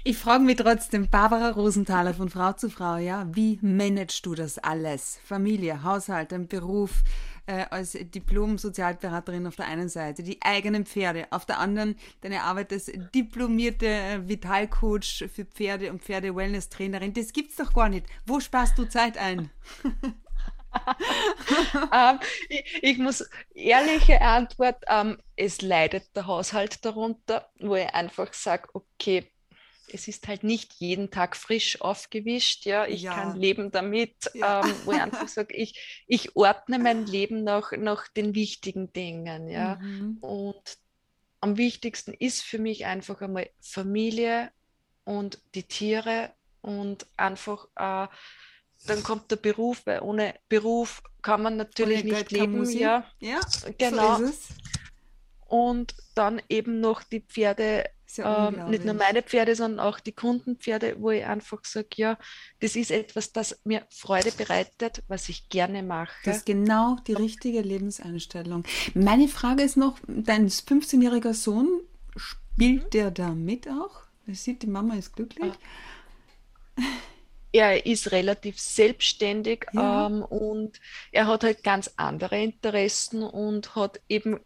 ich 0.03 0.17
frage 0.17 0.43
mich 0.43 0.55
trotzdem, 0.55 1.07
Barbara 1.07 1.51
Rosenthaler 1.51 2.15
von 2.15 2.29
Frau 2.29 2.53
zu 2.53 2.71
Frau, 2.71 2.97
ja, 2.97 3.27
wie 3.35 3.59
managst 3.61 4.25
du 4.25 4.33
das 4.33 4.57
alles? 4.57 5.19
Familie, 5.23 5.83
Haushalt, 5.83 6.33
ein 6.33 6.47
Beruf, 6.47 7.03
äh, 7.47 7.65
als 7.69 7.93
Diplom-Sozialberaterin 7.93 9.47
auf 9.47 9.55
der 9.55 9.67
einen 9.67 9.89
Seite, 9.89 10.21
die 10.21 10.41
eigenen 10.41 10.85
Pferde, 10.85 11.27
auf 11.31 11.45
der 11.45 11.59
anderen 11.59 11.95
deine 12.21 12.43
Arbeit 12.43 12.71
als 12.71 12.91
diplomierte 13.15 13.87
äh, 13.87 14.27
Vitalcoach 14.27 15.25
für 15.33 15.45
Pferde 15.45 15.91
und 15.91 16.03
Pferde-Wellness-Trainerin. 16.03 17.13
Das 17.13 17.33
gibt's 17.33 17.55
doch 17.55 17.73
gar 17.73 17.89
nicht. 17.89 18.05
Wo 18.25 18.39
sparst 18.39 18.77
du 18.77 18.85
Zeit 18.85 19.17
ein? 19.17 19.49
ähm, 21.93 22.19
ich, 22.49 22.79
ich, 22.83 22.97
muss 22.97 23.27
ehrliche 23.53 24.21
Antwort, 24.21 24.83
ähm, 24.87 25.17
es 25.35 25.61
leidet 25.61 26.15
der 26.15 26.27
Haushalt 26.27 26.83
darunter, 26.85 27.49
wo 27.59 27.75
ich 27.75 27.87
einfach 27.87 28.33
sage, 28.33 28.69
okay, 28.73 29.31
es 29.91 30.07
ist 30.07 30.27
halt 30.27 30.43
nicht 30.43 30.73
jeden 30.75 31.11
Tag 31.11 31.35
frisch 31.35 31.81
aufgewischt. 31.81 32.65
Ja, 32.65 32.85
ich 32.85 33.03
ja. 33.03 33.13
kann 33.13 33.39
leben 33.39 33.71
damit, 33.71 34.15
ja. 34.33 34.65
ähm, 34.65 34.73
wo 34.85 34.91
ich 34.91 35.01
einfach 35.01 35.27
sage, 35.27 35.55
ich, 35.55 36.03
ich 36.07 36.35
ordne 36.35 36.79
mein 36.79 37.05
Leben 37.05 37.43
nach, 37.43 37.71
nach 37.71 38.07
den 38.07 38.35
wichtigen 38.35 38.91
Dingen. 38.93 39.49
Ja, 39.49 39.75
mhm. 39.75 40.17
und 40.21 40.77
am 41.39 41.57
wichtigsten 41.57 42.13
ist 42.13 42.41
für 42.41 42.59
mich 42.59 42.85
einfach 42.85 43.21
einmal 43.21 43.49
Familie 43.61 44.51
und 45.03 45.39
die 45.55 45.63
Tiere 45.63 46.31
und 46.61 47.05
einfach, 47.15 47.67
äh, 47.75 48.07
dann 48.85 49.03
kommt 49.03 49.31
der 49.31 49.37
Beruf, 49.37 49.85
weil 49.85 50.01
ohne 50.01 50.35
Beruf 50.49 51.01
kann 51.21 51.41
man 51.41 51.57
natürlich 51.57 51.99
ohne 51.99 52.11
nicht 52.11 52.29
Geld 52.29 52.31
leben. 52.31 52.69
Ja, 52.71 53.05
ja, 53.19 53.39
genau. 53.77 54.17
So 54.17 54.33
und 55.47 55.95
dann 56.13 56.41
eben 56.49 56.79
noch 56.79 57.03
die 57.03 57.21
Pferde 57.21 57.85
ja 58.15 58.47
ähm, 58.47 58.69
nicht 58.69 58.85
nur 58.85 58.93
meine 58.93 59.21
Pferde, 59.21 59.55
sondern 59.55 59.85
auch 59.85 59.99
die 59.99 60.13
Kundenpferde, 60.13 60.95
wo 60.99 61.11
ich 61.11 61.25
einfach 61.25 61.65
sage, 61.65 61.87
ja, 61.95 62.17
das 62.61 62.75
ist 62.77 62.91
etwas, 62.91 63.33
das 63.33 63.59
mir 63.65 63.85
Freude 63.89 64.31
bereitet, 64.31 65.03
was 65.09 65.27
ich 65.27 65.49
gerne 65.49 65.83
mache. 65.83 66.13
Das 66.23 66.37
ist 66.37 66.45
genau 66.45 66.95
die 67.05 67.13
richtige 67.13 67.61
Lebenseinstellung. 67.61 68.63
Meine 68.93 69.27
Frage 69.27 69.63
ist 69.63 69.75
noch, 69.75 69.99
dein 70.07 70.47
15-jähriger 70.49 71.33
Sohn, 71.33 71.81
spielt 72.15 72.85
mhm. 72.85 72.89
der 72.91 73.11
da 73.11 73.29
mit 73.31 73.67
auch? 73.67 74.07
Er 74.25 74.35
sieht, 74.35 74.63
die 74.63 74.67
Mama 74.67 74.95
ist 74.95 75.13
glücklich. 75.13 75.53
Er 77.53 77.85
ist 77.85 78.11
relativ 78.11 78.59
selbstständig 78.59 79.65
ja. 79.73 80.07
ähm, 80.07 80.21
und 80.21 80.79
er 81.11 81.27
hat 81.27 81.43
halt 81.43 81.63
ganz 81.63 81.91
andere 81.95 82.41
Interessen 82.43 83.23
und 83.23 83.75
hat 83.75 84.01
eben 84.09 84.39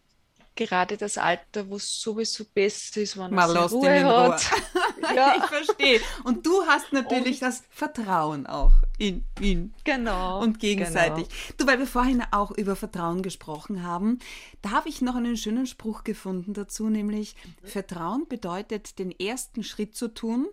gerade 0.54 0.96
das 0.96 1.18
Alter, 1.18 1.68
wo 1.68 1.76
es 1.76 2.00
sowieso 2.00 2.44
besser 2.44 3.00
ist, 3.00 3.16
wenn 3.16 3.34
man 3.34 3.50
lässt 3.50 3.72
Ruhe 3.72 3.96
in 3.96 4.04
hat. 4.04 4.50
Ruhe. 4.52 5.14
ja. 5.16 5.34
Ich 5.36 5.44
verstehe. 5.44 6.00
Und 6.24 6.44
du 6.46 6.62
hast 6.66 6.92
natürlich 6.92 7.40
und, 7.40 7.48
das 7.48 7.62
Vertrauen 7.70 8.46
auch 8.46 8.72
in 8.98 9.24
ihn. 9.40 9.74
Genau. 9.84 10.40
Und 10.40 10.60
gegenseitig. 10.60 11.28
Genau. 11.28 11.54
Du, 11.58 11.66
weil 11.66 11.78
wir 11.78 11.86
vorhin 11.86 12.22
auch 12.30 12.50
über 12.50 12.76
Vertrauen 12.76 13.22
gesprochen 13.22 13.82
haben, 13.82 14.18
da 14.60 14.70
habe 14.70 14.88
ich 14.88 15.00
noch 15.00 15.16
einen 15.16 15.36
schönen 15.36 15.66
Spruch 15.66 16.04
gefunden 16.04 16.54
dazu, 16.54 16.88
nämlich 16.88 17.34
mhm. 17.34 17.68
Vertrauen 17.68 18.28
bedeutet, 18.28 18.98
den 18.98 19.10
ersten 19.10 19.64
Schritt 19.64 19.96
zu 19.96 20.08
tun, 20.08 20.48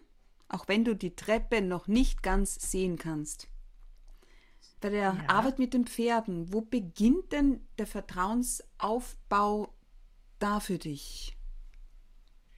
auch 0.47 0.67
wenn 0.67 0.85
du 0.85 0.95
die 0.95 1.15
Treppe 1.15 1.61
noch 1.61 1.87
nicht 1.87 2.23
ganz 2.23 2.55
sehen 2.71 2.97
kannst. 2.97 3.47
Bei 4.81 4.89
der 4.89 5.01
ja. 5.01 5.17
Arbeit 5.27 5.59
mit 5.59 5.73
den 5.73 5.85
Pferden, 5.85 6.53
wo 6.53 6.61
beginnt 6.61 7.33
denn 7.33 7.59
der 7.77 7.85
Vertrauensaufbau 7.85 9.73
da 10.39 10.59
für 10.59 10.77
dich? 10.77 11.35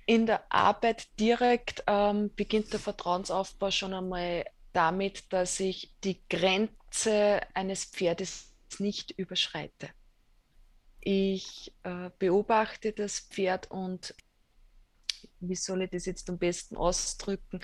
In 0.05 0.25
der 0.25 0.51
Arbeit 0.51 1.07
direkt 1.19 1.83
ähm, 1.87 2.31
beginnt 2.35 2.73
der 2.73 2.79
Vertrauensaufbau 2.79 3.71
schon 3.71 3.93
einmal 3.93 4.45
damit, 4.73 5.31
dass 5.31 5.59
ich 5.59 5.93
die 6.03 6.19
Grenze 6.29 7.41
eines 7.53 7.85
Pferdes 7.85 8.51
nicht 8.79 9.11
überschreite. 9.11 9.89
Ich 11.01 11.73
äh, 11.83 12.09
beobachte 12.19 12.93
das 12.93 13.19
Pferd 13.19 13.69
und 13.71 14.13
wie 15.39 15.55
soll 15.55 15.83
ich 15.83 15.89
das 15.89 16.05
jetzt 16.05 16.29
am 16.29 16.37
besten 16.37 16.77
ausdrücken? 16.77 17.59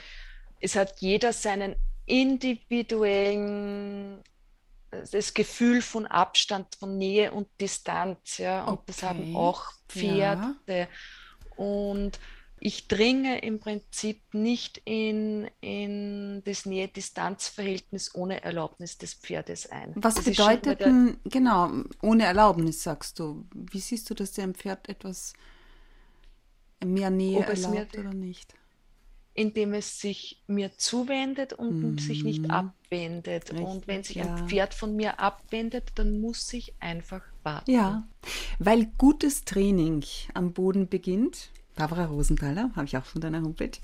Es 0.59 0.75
hat 0.75 0.99
jeder 1.01 1.33
seinen 1.33 1.75
individuellen 2.05 4.23
das 4.91 5.33
Gefühl 5.33 5.81
von 5.81 6.05
Abstand, 6.05 6.75
von 6.75 6.97
Nähe 6.97 7.31
und 7.31 7.47
Distanz, 7.59 8.37
ja, 8.37 8.63
und 8.63 8.73
okay. 8.73 8.83
das 8.87 9.03
haben 9.03 9.35
auch 9.35 9.65
Pferde. 9.87 10.55
Ja. 10.67 10.87
Und 11.55 12.19
ich 12.59 12.87
dringe 12.87 13.39
im 13.39 13.59
Prinzip 13.59 14.33
nicht 14.33 14.81
in, 14.85 15.47
in 15.61 16.41
das 16.43 16.65
Nähe-Distanz-Verhältnis 16.65 18.15
ohne 18.15 18.43
Erlaubnis 18.43 18.97
des 18.97 19.13
Pferdes 19.13 19.69
ein. 19.69 19.93
Was 19.95 20.15
das 20.15 20.25
bedeutet 20.25 20.79
denn, 20.79 21.19
genau, 21.25 21.71
ohne 22.01 22.25
Erlaubnis, 22.25 22.81
sagst 22.81 23.19
du? 23.19 23.45
Wie 23.53 23.79
siehst 23.79 24.09
du, 24.09 24.15
dass 24.15 24.31
der 24.31 24.47
Pferd 24.49 24.89
etwas 24.89 25.33
mehr 26.83 27.11
Nähe 27.11 27.45
erlaubt 27.45 27.97
oder 27.97 28.13
nicht? 28.13 28.55
Indem 29.37 29.73
es 29.75 30.01
sich 30.01 30.41
mir 30.47 30.75
zuwendet 30.77 31.53
und 31.53 31.81
mhm. 31.81 31.99
sich 31.99 32.23
nicht 32.23 32.49
abwendet. 32.49 33.51
Richtig, 33.51 33.67
und 33.67 33.87
wenn 33.87 34.03
sich 34.03 34.15
ja. 34.17 34.25
ein 34.25 34.49
Pferd 34.49 34.73
von 34.73 34.95
mir 34.95 35.19
abwendet, 35.19 35.91
dann 35.95 36.19
muss 36.19 36.51
ich 36.53 36.73
einfach 36.79 37.21
warten. 37.43 37.69
Ja, 37.69 38.07
weil 38.57 38.87
gutes 38.97 39.45
Training 39.45 40.03
am 40.33 40.53
Boden 40.53 40.89
beginnt. 40.89 41.51
Barbara 41.75 42.05
Rosenthaler, 42.05 42.71
habe 42.75 42.87
ich 42.87 42.97
auch 42.97 43.05
von 43.05 43.21
deiner 43.21 43.43
Homepage. 43.43 43.77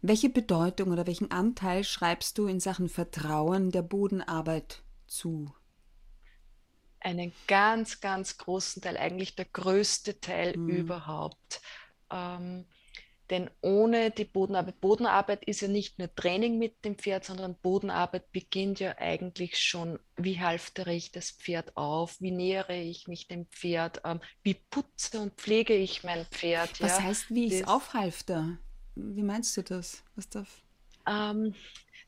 Welche 0.00 0.30
Bedeutung 0.30 0.92
oder 0.92 1.08
welchen 1.08 1.32
Anteil 1.32 1.82
schreibst 1.82 2.38
du 2.38 2.46
in 2.46 2.60
Sachen 2.60 2.88
Vertrauen 2.88 3.72
der 3.72 3.82
Bodenarbeit 3.82 4.84
zu? 5.08 5.52
Einen 7.04 7.32
ganz, 7.46 8.00
ganz 8.00 8.38
großen 8.38 8.82
Teil, 8.82 8.96
eigentlich 8.96 9.34
der 9.34 9.46
größte 9.46 10.20
Teil 10.20 10.56
mhm. 10.56 10.68
überhaupt. 10.68 11.60
Ähm, 12.10 12.66
denn 13.30 13.50
ohne 13.62 14.10
die 14.10 14.26
Bodenarbeit, 14.26 14.80
Bodenarbeit 14.80 15.44
ist 15.44 15.62
ja 15.62 15.68
nicht 15.68 15.98
nur 15.98 16.14
Training 16.14 16.58
mit 16.58 16.84
dem 16.84 16.98
Pferd, 16.98 17.24
sondern 17.24 17.54
Bodenarbeit 17.54 18.30
beginnt 18.30 18.78
ja 18.78 18.98
eigentlich 18.98 19.58
schon, 19.58 19.98
wie 20.16 20.38
halftere 20.38 20.92
ich 20.92 21.12
das 21.12 21.30
Pferd 21.30 21.74
auf, 21.76 22.20
wie 22.20 22.30
nähere 22.30 22.76
ich 22.76 23.08
mich 23.08 23.28
dem 23.28 23.46
Pferd, 23.46 24.02
ähm, 24.04 24.20
wie 24.42 24.54
putze 24.54 25.18
und 25.20 25.34
pflege 25.40 25.74
ich 25.74 26.04
mein 26.04 26.26
Pferd. 26.26 26.78
Was 26.82 26.98
ja? 26.98 27.04
heißt, 27.04 27.30
wie 27.30 27.46
ich 27.46 27.60
es 27.62 27.68
aufhalfter? 27.68 28.58
Wie 28.96 29.22
meinst 29.22 29.56
du 29.56 29.62
das? 29.62 30.02
Was 30.14 30.28
darf? 30.28 30.62
Ähm, 31.08 31.54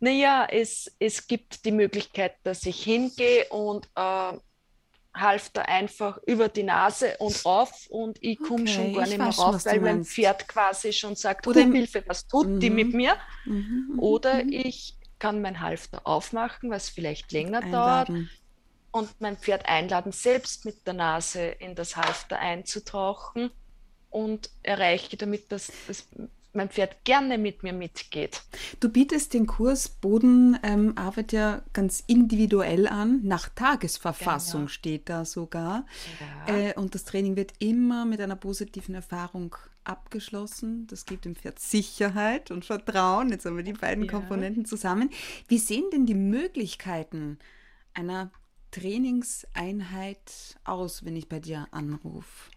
naja, 0.01 0.47
es, 0.51 0.95
es 0.99 1.27
gibt 1.27 1.65
die 1.65 1.73
Möglichkeit, 1.73 2.37
dass 2.43 2.67
ich 2.67 2.83
hingehe 2.83 3.47
und 3.49 3.89
äh, 3.95 4.33
Halfter 5.15 5.69
einfach 5.69 6.19
über 6.27 6.49
die 6.49 6.65
Nase 6.65 7.17
und 7.19 7.41
auf 7.45 7.87
und 7.89 8.19
ich 8.21 8.39
komme 8.39 8.63
okay, 8.63 8.73
schon 8.73 8.95
gar 8.95 9.07
nicht 9.07 9.19
mehr 9.19 9.29
rauf, 9.29 9.65
weil 9.65 9.81
mein 9.81 10.05
Pferd 10.05 10.49
quasi 10.49 10.93
schon 10.93 11.15
sagt, 11.15 11.47
Oder 11.47 11.63
Hilfe, 11.63 12.03
was 12.07 12.27
tut 12.27 12.49
mhm. 12.49 12.61
die 12.61 12.71
mit 12.71 12.93
mir? 12.93 13.17
Mhm, 13.45 13.89
mhm 13.93 13.99
Oder 14.01 14.43
mhm. 14.43 14.53
ich 14.53 14.97
kann 15.19 15.41
mein 15.41 15.61
Halfter 15.61 16.01
aufmachen, 16.05 16.71
was 16.71 16.89
vielleicht 16.89 17.33
länger 17.33 17.63
Einladen. 17.63 18.15
dauert 18.15 18.31
und 18.91 19.21
mein 19.21 19.37
Pferd 19.37 19.67
einladen, 19.67 20.13
selbst 20.13 20.65
mit 20.65 20.87
der 20.87 20.95
Nase 20.95 21.41
in 21.43 21.75
das 21.75 21.97
Halfter 21.97 22.39
einzutauchen 22.39 23.51
und 24.11 24.51
erreiche 24.63 25.17
damit, 25.17 25.51
dass, 25.51 25.73
dass 25.89 26.07
mein 26.55 26.69
Pferd 26.69 27.05
gerne 27.05 27.39
mit 27.39 27.63
mir 27.63 27.73
mitgeht. 27.73 28.43
Du 28.81 28.89
bietest 28.89 29.35
den 29.35 29.47
Kurs 29.47 29.89
Bodenarbeit 29.89 31.33
ähm, 31.33 31.39
ja 31.39 31.63
ganz 31.73 32.03
individuell 32.07 32.87
an, 32.87 33.21
nach 33.23 33.49
Tagesverfassung 33.49 34.63
genau. 34.63 34.69
steht 34.69 35.09
da 35.09 35.25
sogar. 35.25 35.87
Ja. 36.49 36.57
Äh, 36.57 36.75
und 36.75 36.95
das 36.95 37.05
Training 37.05 37.37
wird 37.37 37.53
immer 37.59 38.05
mit 38.05 38.21
einer 38.21 38.37
positiven 38.37 38.95
Erfahrung 38.95 39.57
abgeschlossen. 39.85 40.87
Das 40.87 41.05
gibt 41.05 41.25
dem 41.25 41.37
Pferd 41.37 41.59
Sicherheit 41.59 42.51
und 42.51 42.65
Vertrauen. 42.65 43.31
Jetzt 43.31 43.45
haben 43.45 43.57
wir 43.57 43.65
die 43.65 43.73
beiden 43.73 44.05
ja. 44.05 44.11
Komponenten 44.11 44.65
zusammen. 44.65 45.11
Wie 45.49 45.59
sehen 45.59 45.85
denn 45.93 46.07
die 46.07 46.15
Möglichkeiten 46.15 47.39
einer 47.93 48.31
Trainingseinheit 48.71 50.57
aus, 50.65 51.05
wenn 51.05 51.17
ich 51.17 51.29
bei 51.29 51.39
dir 51.39 51.69
anrufe? 51.71 52.51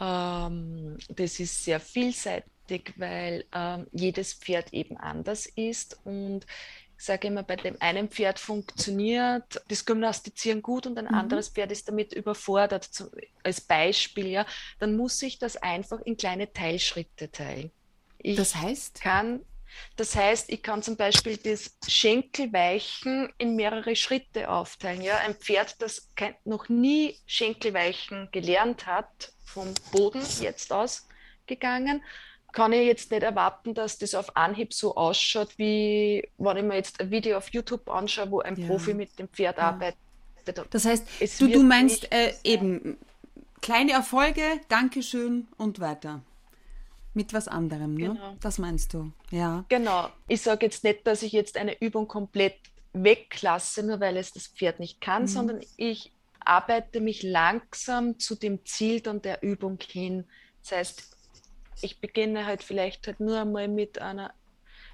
Ähm, 0.00 0.96
das 1.08 1.40
ist 1.40 1.64
sehr 1.64 1.80
vielseitig 1.80 2.50
wichtig, 2.68 2.94
weil 2.96 3.44
ähm, 3.54 3.86
jedes 3.92 4.34
Pferd 4.34 4.72
eben 4.72 4.96
anders 4.96 5.46
ist 5.46 5.98
und 6.04 6.46
ich 6.98 7.04
sage 7.04 7.28
immer, 7.28 7.44
bei 7.44 7.54
dem 7.54 7.80
einen 7.80 8.08
Pferd 8.08 8.40
funktioniert 8.40 9.62
das 9.68 9.84
Gymnastizieren 9.84 10.62
gut 10.62 10.84
und 10.84 10.98
ein 10.98 11.04
mhm. 11.04 11.14
anderes 11.14 11.48
Pferd 11.48 11.70
ist 11.70 11.86
damit 11.86 12.12
überfordert, 12.12 12.84
zum, 12.84 13.08
als 13.44 13.60
Beispiel, 13.60 14.26
ja, 14.26 14.46
dann 14.80 14.96
muss 14.96 15.22
ich 15.22 15.38
das 15.38 15.56
einfach 15.56 16.00
in 16.00 16.16
kleine 16.16 16.52
Teilschritte 16.52 17.30
teilen. 17.30 17.70
Ich 18.18 18.36
das 18.36 18.56
heißt? 18.56 19.00
Kann, 19.00 19.44
das 19.94 20.16
heißt, 20.16 20.50
ich 20.50 20.60
kann 20.60 20.82
zum 20.82 20.96
Beispiel 20.96 21.36
das 21.36 21.76
Schenkelweichen 21.86 23.32
in 23.38 23.54
mehrere 23.54 23.94
Schritte 23.94 24.50
aufteilen. 24.50 25.00
Ja? 25.00 25.18
Ein 25.18 25.36
Pferd, 25.36 25.80
das 25.80 26.08
kein, 26.16 26.34
noch 26.44 26.68
nie 26.68 27.16
Schenkelweichen 27.26 28.28
gelernt 28.32 28.86
hat, 28.86 29.32
vom 29.44 29.72
Boden 29.92 30.22
jetzt 30.40 30.72
ausgegangen, 30.72 32.02
kann 32.58 32.72
ich 32.72 32.86
jetzt 32.86 33.12
nicht 33.12 33.22
erwarten, 33.22 33.72
dass 33.72 33.98
das 33.98 34.16
auf 34.16 34.36
Anhieb 34.36 34.74
so 34.74 34.96
ausschaut, 34.96 35.56
wie 35.58 36.28
wenn 36.38 36.56
ich 36.56 36.64
mir 36.64 36.74
jetzt 36.74 37.00
ein 37.00 37.08
Video 37.12 37.38
auf 37.38 37.50
YouTube 37.50 37.88
anschaue, 37.88 38.30
wo 38.32 38.40
ein 38.40 38.56
ja. 38.56 38.66
Profi 38.66 38.94
mit 38.94 39.16
dem 39.16 39.28
Pferd 39.28 39.58
ja. 39.58 39.68
arbeitet. 39.68 39.96
Das 40.70 40.84
heißt, 40.84 41.06
du, 41.38 41.46
du 41.46 41.62
meinst 41.62 42.10
äh, 42.10 42.32
eben 42.42 42.98
kleine 43.60 43.92
Erfolge, 43.92 44.42
Dankeschön 44.68 45.46
und 45.56 45.78
weiter. 45.78 46.22
Mit 47.14 47.32
was 47.32 47.46
anderem, 47.46 47.94
ne? 47.94 48.08
Genau. 48.08 48.36
Das 48.40 48.58
meinst 48.58 48.92
du, 48.92 49.12
ja. 49.30 49.64
Genau. 49.68 50.08
Ich 50.26 50.42
sage 50.42 50.66
jetzt 50.66 50.82
nicht, 50.82 51.06
dass 51.06 51.22
ich 51.22 51.32
jetzt 51.32 51.56
eine 51.56 51.80
Übung 51.80 52.08
komplett 52.08 52.56
weglasse, 52.92 53.84
nur 53.84 54.00
weil 54.00 54.16
es 54.16 54.32
das 54.32 54.48
Pferd 54.48 54.80
nicht 54.80 55.00
kann, 55.00 55.22
mhm. 55.22 55.26
sondern 55.28 55.60
ich 55.76 56.10
arbeite 56.40 57.00
mich 57.00 57.22
langsam 57.22 58.18
zu 58.18 58.34
dem 58.34 58.64
Ziel 58.64 59.00
dann 59.00 59.22
der 59.22 59.44
Übung 59.44 59.78
hin. 59.86 60.24
Das 60.62 60.72
heißt, 60.72 61.17
ich 61.82 62.00
beginne 62.00 62.46
halt 62.46 62.62
vielleicht 62.62 63.06
halt 63.06 63.20
nur 63.20 63.40
einmal 63.40 63.68
mit 63.68 64.00
einer, 64.00 64.32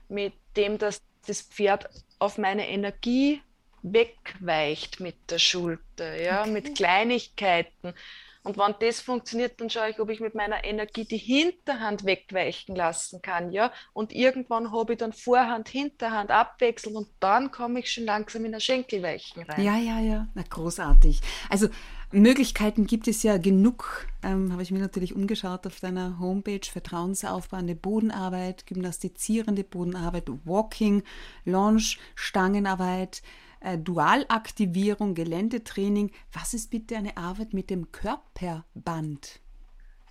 mit 0.08 0.34
dem, 0.56 0.78
dass 0.78 1.02
das 1.26 1.42
Pferd 1.42 1.88
auf 2.18 2.38
meine 2.38 2.68
Energie 2.68 3.42
wegweicht 3.82 5.00
mit 5.00 5.30
der 5.30 5.38
Schulter, 5.38 6.20
ja, 6.20 6.42
okay. 6.42 6.50
mit 6.50 6.74
Kleinigkeiten. 6.74 7.94
Und 8.42 8.58
wenn 8.58 8.74
das 8.78 9.00
funktioniert, 9.00 9.58
dann 9.58 9.70
schaue 9.70 9.88
ich, 9.88 9.98
ob 10.00 10.10
ich 10.10 10.20
mit 10.20 10.34
meiner 10.34 10.64
Energie 10.64 11.06
die 11.06 11.16
Hinterhand 11.16 12.04
wegweichen 12.04 12.76
lassen 12.76 13.22
kann, 13.22 13.52
ja. 13.52 13.72
Und 13.94 14.12
irgendwann 14.12 14.70
habe 14.70 14.92
ich 14.92 14.98
dann 14.98 15.14
Vorhand, 15.14 15.70
Hinterhand 15.70 16.30
abwechseln 16.30 16.94
und 16.94 17.08
dann 17.20 17.50
komme 17.50 17.80
ich 17.80 17.90
schon 17.90 18.04
langsam 18.04 18.44
in 18.44 18.52
der 18.52 18.60
Schenkelweichen 18.60 19.44
rein. 19.44 19.64
Ja, 19.64 19.78
ja, 19.78 19.98
ja. 19.98 20.28
Na, 20.34 20.42
großartig. 20.42 21.20
Also 21.48 21.68
Möglichkeiten 22.12 22.86
gibt 22.86 23.08
es 23.08 23.22
ja 23.22 23.38
genug. 23.38 24.06
Ähm, 24.22 24.52
Habe 24.52 24.62
ich 24.62 24.70
mir 24.70 24.78
natürlich 24.78 25.14
umgeschaut 25.14 25.66
auf 25.66 25.80
deiner 25.80 26.18
Homepage. 26.18 26.60
Vertrauensaufbauende 26.64 27.74
Bodenarbeit, 27.74 28.66
gymnastizierende 28.66 29.64
Bodenarbeit, 29.64 30.28
Walking, 30.44 31.02
Launch, 31.44 31.98
Stangenarbeit, 32.14 33.22
äh, 33.60 33.78
Dualaktivierung, 33.78 35.14
Geländetraining. 35.14 36.12
Was 36.32 36.54
ist 36.54 36.70
bitte 36.70 36.96
eine 36.96 37.16
Arbeit 37.16 37.52
mit 37.52 37.70
dem 37.70 37.90
Körperband? 37.92 39.40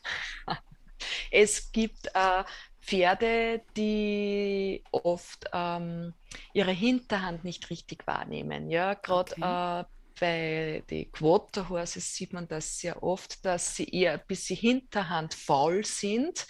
Es 1.31 1.71
gibt 1.73 2.07
äh, 2.13 2.43
Pferde, 2.81 3.61
die 3.75 4.83
oft 4.91 5.49
ähm, 5.53 6.13
ihre 6.53 6.71
Hinterhand 6.71 7.43
nicht 7.43 7.69
richtig 7.69 8.05
wahrnehmen. 8.07 8.69
Ja, 8.69 8.93
gerade 8.93 9.33
okay. 9.33 9.81
äh, 9.81 9.83
bei 10.19 10.83
den 10.89 11.11
Quarter 11.11 11.69
Horses 11.69 12.13
sieht 12.13 12.33
man 12.33 12.47
das 12.47 12.77
sehr 12.77 13.01
oft, 13.03 13.43
dass 13.45 13.75
sie 13.75 13.85
eher 13.85 14.13
ein 14.13 14.27
bisschen 14.27 14.57
Hinterhand 14.57 15.33
faul 15.33 15.85
sind 15.85 16.45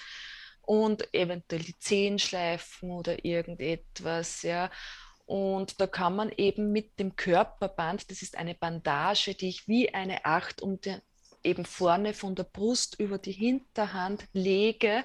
und 0.62 1.13
eventuell 1.13 1.62
die 1.62 1.78
Zehen 1.78 2.19
schleifen 2.19 2.91
oder 2.91 3.23
irgendetwas, 3.26 4.41
ja. 4.43 4.69
Und 5.26 5.80
da 5.80 5.88
kann 5.88 6.15
man 6.15 6.32
eben 6.36 6.71
mit 6.71 6.99
dem 6.99 7.15
Körperband, 7.15 8.12
das 8.12 8.21
ist 8.21 8.38
eine 8.38 8.56
Bandage, 8.56 9.36
die 9.36 9.49
ich 9.49 9.67
wie 9.67 9.93
eine 9.93 10.26
Acht 10.26 10.62
um 10.62 10.82
den, 10.82 11.02
eben 11.43 11.65
vorne 11.65 12.13
von 12.13 12.36
der 12.36 12.43
Brust 12.43 12.99
über 12.99 13.17
die 13.17 13.32
Hinterhand 13.32 14.28
lege 14.34 15.04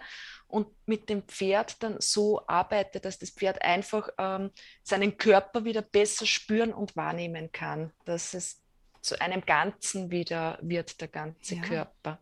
und 0.48 0.66
mit 0.86 1.08
dem 1.08 1.22
Pferd 1.22 1.82
dann 1.82 1.96
so 2.00 2.46
arbeite, 2.46 3.00
dass 3.00 3.18
das 3.18 3.30
Pferd 3.30 3.62
einfach 3.62 4.08
ähm, 4.18 4.50
seinen 4.82 5.16
Körper 5.18 5.64
wieder 5.64 5.82
besser 5.82 6.26
spüren 6.26 6.72
und 6.72 6.96
wahrnehmen 6.96 7.52
kann, 7.52 7.92
dass 8.04 8.34
es 8.34 8.62
zu 9.00 9.20
einem 9.20 9.42
Ganzen 9.42 10.10
wieder 10.10 10.58
wird, 10.62 11.00
der 11.00 11.08
ganze 11.08 11.56
ja. 11.56 11.62
Körper. 11.62 12.18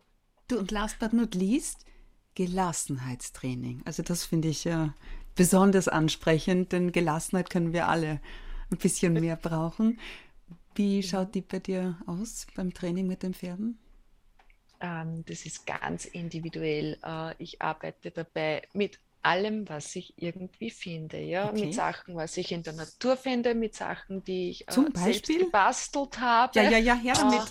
Du, 0.47 0.59
und 0.59 0.71
last 0.71 0.99
but 0.99 1.13
not 1.13 1.35
least, 1.35 1.85
Gelassenheitstraining. 2.35 3.81
Also 3.85 4.03
das 4.03 4.23
finde 4.25 4.49
ich 4.49 4.63
ja 4.63 4.93
besonders 5.35 5.87
ansprechend, 5.87 6.71
denn 6.71 6.91
Gelassenheit 6.91 7.49
können 7.49 7.73
wir 7.73 7.87
alle 7.87 8.21
ein 8.71 8.77
bisschen 8.77 9.13
mehr 9.13 9.37
brauchen. 9.37 9.99
Wie 10.75 11.01
schaut 11.01 11.33
die 11.33 11.41
bei 11.41 11.59
dir 11.59 11.97
aus 12.05 12.45
beim 12.55 12.73
Training 12.73 13.07
mit 13.07 13.23
den 13.23 13.33
Pferden? 13.33 13.79
Ähm, 14.79 15.23
das 15.25 15.45
ist 15.45 15.65
ganz 15.65 16.05
individuell. 16.05 16.97
Äh, 17.03 17.33
ich 17.37 17.61
arbeite 17.61 18.11
dabei 18.11 18.63
mit 18.73 18.99
allem, 19.27 19.67
was 19.67 19.95
ich 19.95 20.13
irgendwie 20.17 20.69
finde. 20.69 21.19
Ja? 21.19 21.49
Okay. 21.49 21.65
Mit 21.65 21.73
Sachen, 21.73 22.15
was 22.15 22.37
ich 22.37 22.51
in 22.51 22.63
der 22.63 22.73
Natur 22.73 23.17
finde, 23.17 23.55
mit 23.55 23.75
Sachen, 23.75 24.23
die 24.23 24.51
ich 24.51 24.67
äh, 24.67 24.73
selbst 24.93 25.27
gebastelt 25.27 26.19
habe. 26.19 26.57
Ja, 26.59 26.69
ja, 26.69 26.77
ja, 26.77 26.95
her 26.95 27.13
damit. 27.13 27.41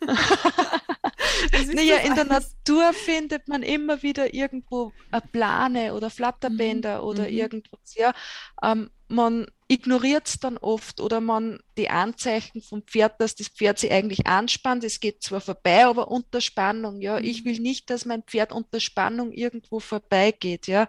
naja, 1.74 1.96
in 1.98 2.14
der 2.14 2.24
Natur 2.24 2.92
findet 2.92 3.48
man 3.48 3.62
immer 3.62 4.02
wieder 4.02 4.34
irgendwo 4.34 4.92
Plane 5.32 5.94
oder 5.94 6.10
Flatterbänder 6.10 6.98
mhm. 6.98 7.04
oder 7.04 7.22
mhm. 7.22 7.36
irgendwas. 7.38 7.94
Ja? 7.94 8.12
Ähm, 8.62 8.90
man 9.14 9.46
ignoriert 9.68 10.28
es 10.28 10.38
dann 10.38 10.58
oft 10.58 11.00
oder 11.00 11.20
man 11.20 11.58
die 11.78 11.88
Anzeichen 11.88 12.60
vom 12.60 12.82
Pferd, 12.82 13.20
dass 13.20 13.34
das 13.34 13.48
Pferd 13.48 13.78
sich 13.78 13.92
eigentlich 13.92 14.26
anspannt. 14.26 14.84
Es 14.84 15.00
geht 15.00 15.22
zwar 15.22 15.40
vorbei, 15.40 15.86
aber 15.86 16.10
unter 16.10 16.40
Spannung. 16.40 17.00
Ja, 17.00 17.18
ich 17.18 17.44
mhm. 17.44 17.48
will 17.48 17.60
nicht, 17.60 17.90
dass 17.90 18.04
mein 18.04 18.22
Pferd 18.22 18.52
unter 18.52 18.80
Spannung 18.80 19.32
irgendwo 19.32 19.80
vorbeigeht. 19.80 20.66
Ja, 20.66 20.88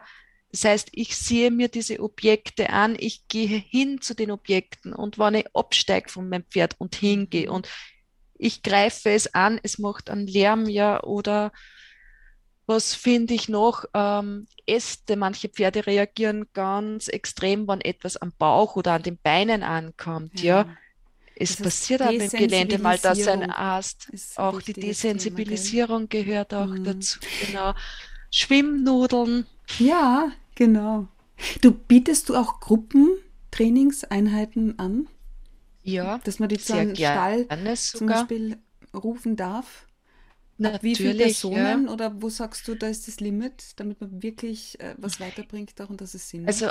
das 0.51 0.65
heißt, 0.65 0.89
ich 0.91 1.15
sehe 1.15 1.51
mir 1.51 1.67
diese 1.67 1.99
Objekte 1.99 2.69
an, 2.69 2.95
ich 2.97 3.27
gehe 3.27 3.47
hin 3.47 4.01
zu 4.01 4.13
den 4.13 4.31
Objekten 4.31 4.93
und 4.93 5.17
wenn 5.19 5.35
ich 5.35 5.55
absteige 5.55 6.09
von 6.09 6.29
meinem 6.29 6.45
Pferd 6.45 6.75
und 6.79 6.95
hingehe 6.95 7.47
mhm. 7.47 7.55
und 7.55 7.69
ich 8.37 8.63
greife 8.63 9.09
es 9.11 9.33
an, 9.33 9.59
es 9.63 9.79
macht 9.79 10.09
einen 10.09 10.27
Lärm, 10.27 10.67
ja, 10.67 11.01
oder 11.03 11.51
was 12.67 12.95
finde 12.95 13.33
ich 13.33 13.49
noch? 13.49 13.85
Ähm, 13.93 14.47
Äste. 14.65 15.15
Manche 15.15 15.49
Pferde 15.49 15.85
reagieren 15.85 16.47
ganz 16.53 17.07
extrem, 17.07 17.67
wenn 17.67 17.81
etwas 17.81 18.17
am 18.17 18.31
Bauch 18.37 18.75
oder 18.75 18.93
an 18.93 19.03
den 19.03 19.17
Beinen 19.17 19.63
ankommt. 19.63 20.41
Ja. 20.41 20.61
ja. 20.61 20.77
Es 21.37 21.57
das 21.57 21.63
passiert 21.63 22.01
auch 22.01 22.11
im 22.11 22.29
Gelände 22.29 22.79
mal, 22.79 22.97
dass 22.97 23.27
ein 23.27 23.51
Ast, 23.51 24.07
auch 24.37 24.61
die 24.61 24.71
Desensibilisierung 24.71 26.07
Thema, 26.07 26.23
gehört 26.23 26.53
auch 26.53 26.67
mhm. 26.67 26.85
dazu. 26.85 27.19
Genau. 27.45 27.73
Schwimmnudeln. 28.31 29.45
Ja, 29.77 30.31
genau. 30.55 31.09
Du 31.61 31.71
bietest 31.71 32.29
du 32.29 32.35
auch 32.35 32.61
Gruppentrainingseinheiten 32.61 34.79
an? 34.79 35.09
Ja, 35.83 36.19
dass 36.19 36.39
man 36.39 36.47
die 36.49 36.57
zu 36.57 36.73
einem 36.73 36.95
Stall 36.95 37.47
zum 37.77 38.07
Beispiel 38.07 38.57
rufen 38.93 39.35
darf? 39.35 39.84
Natürlich, 40.57 40.89
wie 40.89 40.95
viele 40.95 41.15
Personen 41.15 41.87
ja. 41.87 41.89
oder 41.89 42.21
wo 42.21 42.29
sagst 42.29 42.67
du, 42.67 42.75
da 42.75 42.87
ist 42.87 43.07
das 43.07 43.19
Limit, 43.21 43.79
damit 43.79 43.99
man 44.01 44.21
wirklich 44.23 44.79
äh, 44.81 44.95
was 44.97 45.19
weiterbringt 45.19 45.79
auch 45.81 45.89
und 45.89 46.01
dass 46.01 46.13
es 46.13 46.29
Sinn 46.29 46.45
Also 46.45 46.69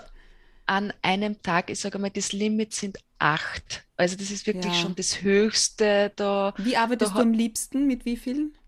an 0.66 0.92
einem 1.02 1.42
Tag, 1.42 1.70
ich 1.70 1.80
sage 1.80 1.98
mal, 1.98 2.10
das 2.10 2.32
Limit 2.32 2.74
sind 2.74 2.98
acht. 3.18 3.86
Also 3.96 4.16
das 4.16 4.30
ist 4.30 4.46
wirklich 4.46 4.78
Ja. 4.78 4.80
schon 4.80 4.94
das 4.96 5.22
Höchste. 5.22 6.12
Da, 6.16 6.54
Wie 6.56 6.76
arbeitest 6.76 7.16
Da 7.16 7.20
du 7.20 7.22
am 7.22 7.32
liebsten? 7.32 7.86
Mit 7.86 8.04
wie 8.06 8.16
vielen? 8.16 8.58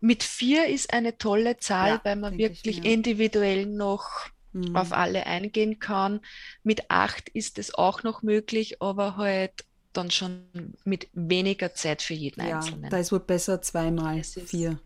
mit 0.00 0.22
vier 0.22 0.66
ist 0.66 0.92
eine 0.92 1.16
tolle 1.18 1.56
Zahl, 1.58 2.00
Ja, 2.00 2.04
weil 2.04 2.16
man 2.16 2.36
ich 2.46 2.64
wirklich 2.64 2.66
mir. 2.66 2.84
individuell 2.84 3.66
noch 3.66 4.08
Mhm. 4.52 4.72
auf 4.72 4.92
alle 4.92 5.26
eingehen 5.26 5.78
kann. 5.78 6.20
Mit 6.62 6.90
acht 6.90 7.28
ist 7.30 7.58
es 7.58 7.74
auch 7.74 8.02
noch 8.02 8.22
möglich, 8.22 8.80
aber 8.82 9.16
halt 9.16 9.64
dann 9.92 10.10
schon 10.10 10.48
mit 10.84 11.08
weniger 11.12 11.74
Zeit 11.74 12.02
für 12.02 12.14
jeden 12.14 12.40
Ja, 12.40 12.42
Einzelnen. 12.42 12.90
da 12.90 12.98
ist 12.98 13.12
wohl 13.12 13.20
besser 13.20 13.60
zweimal 13.62 14.22
vier 14.24 14.78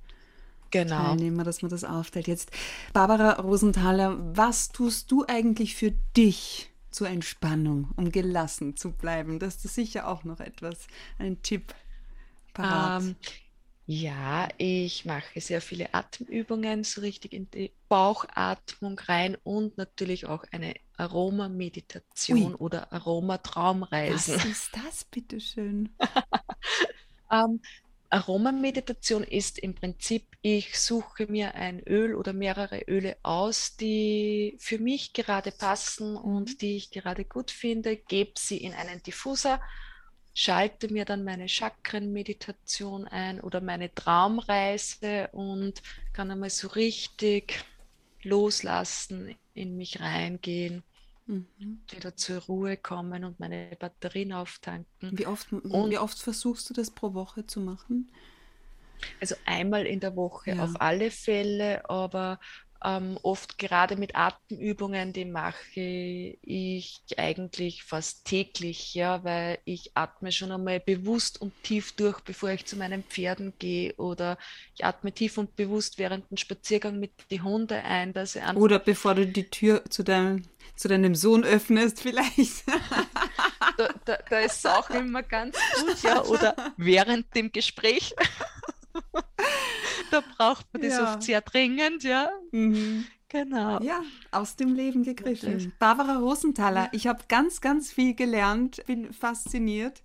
Genau. 0.70 1.16
Teilnehmer, 1.16 1.44
dass 1.44 1.62
man 1.62 1.70
das 1.70 1.84
aufteilt. 1.84 2.28
Jetzt, 2.28 2.50
Barbara 2.92 3.40
Rosenthaler, 3.40 4.18
was 4.36 4.70
tust 4.70 5.10
du 5.12 5.24
eigentlich 5.26 5.76
für 5.76 5.92
dich 6.16 6.70
zur 6.90 7.08
Entspannung, 7.08 7.90
um 7.96 8.12
gelassen 8.12 8.76
zu 8.76 8.92
bleiben? 8.92 9.38
Das 9.38 9.64
ist 9.64 9.74
sicher 9.74 10.08
auch 10.08 10.24
noch 10.24 10.40
etwas, 10.40 10.86
ein 11.18 11.42
Tipp 11.42 11.74
parat. 12.54 12.94
Ähm, 12.96 13.16
ja, 13.86 14.48
ich 14.58 15.04
mache 15.04 15.40
sehr 15.40 15.60
viele 15.62 15.94
Atemübungen, 15.94 16.84
so 16.84 17.00
richtig 17.00 17.32
in 17.32 17.50
die 17.50 17.72
Bauchatmung 17.88 18.98
rein 19.00 19.36
und 19.44 19.76
natürlich 19.78 20.26
auch 20.26 20.44
eine 20.52 20.74
Aromameditation 20.96 22.54
oder 22.54 22.92
Was 24.04 24.32
Aromatraumreisen. 24.32 24.42
ist 24.42 24.74
das, 24.76 25.04
bitteschön? 25.04 25.94
Ähm, 27.30 27.60
Aromameditation 28.10 29.24
ist 29.24 29.58
im 29.58 29.74
Prinzip, 29.74 30.28
ich 30.40 30.78
suche 30.78 31.26
mir 31.26 31.54
ein 31.56 31.80
Öl 31.80 32.14
oder 32.14 32.32
mehrere 32.32 32.82
Öle 32.88 33.16
aus, 33.22 33.76
die 33.76 34.56
für 34.60 34.78
mich 34.78 35.12
gerade 35.12 35.50
passen 35.52 36.16
Mhm. 36.22 36.56
und 36.56 36.62
die 36.62 36.76
ich 36.76 36.90
gerade 36.90 37.24
gut 37.24 37.50
finde, 37.50 37.96
gebe 37.96 38.32
sie 38.38 38.58
in 38.58 38.74
einen 38.74 39.02
Diffuser, 39.02 39.60
schalte 40.34 40.92
mir 40.92 41.04
dann 41.04 41.24
meine 41.24 41.48
Chakrenmeditation 41.48 43.08
ein 43.08 43.40
oder 43.40 43.60
meine 43.60 43.92
Traumreise 43.94 45.28
und 45.32 45.82
kann 46.12 46.30
einmal 46.30 46.50
so 46.50 46.68
richtig 46.68 47.64
loslassen, 48.22 49.36
in 49.56 49.76
mich 49.76 50.00
reingehen, 50.00 50.82
Mhm. 51.26 51.80
wieder 51.90 52.14
zur 52.14 52.40
Ruhe 52.42 52.76
kommen 52.76 53.24
und 53.24 53.40
meine 53.40 53.76
Batterien 53.80 54.32
auftanken. 54.32 55.18
Wie 55.18 55.26
oft, 55.26 55.52
Und- 55.52 55.90
wie 55.90 55.98
oft 55.98 56.18
versuchst 56.18 56.70
du 56.70 56.74
das 56.74 56.90
pro 56.90 57.14
Woche 57.14 57.46
zu 57.46 57.60
machen? 57.60 58.12
Also 59.20 59.34
einmal 59.44 59.86
in 59.86 60.00
der 60.00 60.14
Woche 60.16 60.52
Ja. 60.52 60.62
auf 60.64 60.80
alle 60.80 61.10
Fälle, 61.10 61.88
aber 61.90 62.38
ähm, 62.84 63.18
oft 63.22 63.58
gerade 63.58 63.96
mit 63.96 64.16
Atemübungen, 64.16 65.12
die 65.12 65.24
mache 65.24 65.80
ich 66.42 67.00
eigentlich 67.16 67.82
fast 67.82 68.24
täglich, 68.24 68.94
ja, 68.94 69.24
weil 69.24 69.58
ich 69.64 69.92
atme 69.94 70.32
schon 70.32 70.52
einmal 70.52 70.80
bewusst 70.80 71.40
und 71.40 71.52
tief 71.62 71.92
durch, 71.92 72.20
bevor 72.20 72.50
ich 72.50 72.66
zu 72.66 72.76
meinen 72.76 73.02
Pferden 73.02 73.52
gehe 73.58 73.94
oder 73.96 74.38
ich 74.74 74.84
atme 74.84 75.12
tief 75.12 75.38
und 75.38 75.56
bewusst 75.56 75.98
während 75.98 76.30
dem 76.30 76.36
Spaziergang 76.36 76.98
mit 76.98 77.12
den 77.30 77.44
Hunden 77.44 77.80
ein, 77.80 78.12
dass 78.12 78.36
einfach 78.36 78.56
Oder 78.56 78.78
bevor 78.78 79.14
du 79.14 79.26
die 79.26 79.48
Tür 79.50 79.84
zu 79.88 80.02
deinem, 80.02 80.42
zu 80.76 80.88
deinem 80.88 81.14
Sohn 81.14 81.44
öffnest, 81.44 82.00
vielleicht. 82.02 82.68
da, 83.76 83.88
da, 84.04 84.18
da 84.28 84.38
ist 84.40 84.58
es 84.58 84.66
auch 84.66 84.90
immer 84.90 85.22
ganz 85.22 85.56
gut, 85.80 86.02
ja, 86.02 86.22
oder 86.24 86.54
während 86.76 87.34
dem 87.34 87.52
Gespräch. 87.52 88.14
Da 90.10 90.22
braucht 90.36 90.66
man 90.72 90.82
das 90.82 90.92
Ja. 90.92 91.14
oft 91.14 91.22
sehr 91.22 91.40
dringend, 91.40 92.02
ja. 92.02 92.30
Mhm. 92.52 93.04
Genau. 93.28 93.80
Ja, 93.82 94.02
aus 94.30 94.54
dem 94.56 94.74
Leben 94.74 95.02
gegriffen. 95.02 95.72
Barbara 95.80 96.16
Rosenthaler, 96.18 96.88
ich 96.92 97.06
habe 97.08 97.24
ganz, 97.28 97.60
ganz 97.60 97.92
viel 97.92 98.14
gelernt, 98.14 98.84
bin 98.86 99.12
fasziniert. 99.12 100.00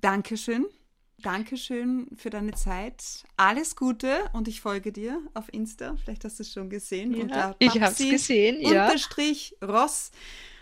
Dankeschön. 0.00 0.66
Dankeschön 1.18 2.08
für 2.16 2.30
deine 2.30 2.52
Zeit. 2.52 3.22
Alles 3.36 3.76
Gute 3.76 4.24
und 4.32 4.48
ich 4.48 4.60
folge 4.60 4.90
dir 4.90 5.20
auf 5.34 5.52
Insta. 5.52 5.94
Vielleicht 6.02 6.24
hast 6.24 6.40
du 6.40 6.42
es 6.42 6.52
schon 6.52 6.68
gesehen. 6.68 7.14
Ja, 7.14 7.22
unter 7.22 7.56
ich 7.60 7.80
habe 7.80 7.92
es 7.92 7.98
gesehen, 7.98 8.60
ja. 8.60 8.86
Unterstrich 8.86 9.54
Ross. 9.62 10.10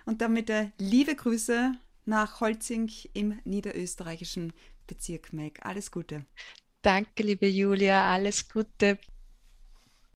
Und 0.05 0.21
damit 0.21 0.51
äh, 0.51 0.71
liebe 0.77 1.15
Grüße 1.15 1.73
nach 2.05 2.41
Holzing 2.41 2.91
im 3.15 3.39
niederösterreichischen 3.45 4.53
Bezirk 4.87 5.33
Meck. 5.33 5.61
Alles 5.65 5.91
Gute. 5.91 6.27
Danke, 6.83 7.23
liebe 7.23 7.47
Julia, 7.49 8.11
alles 8.13 8.49
Gute. 8.49 8.99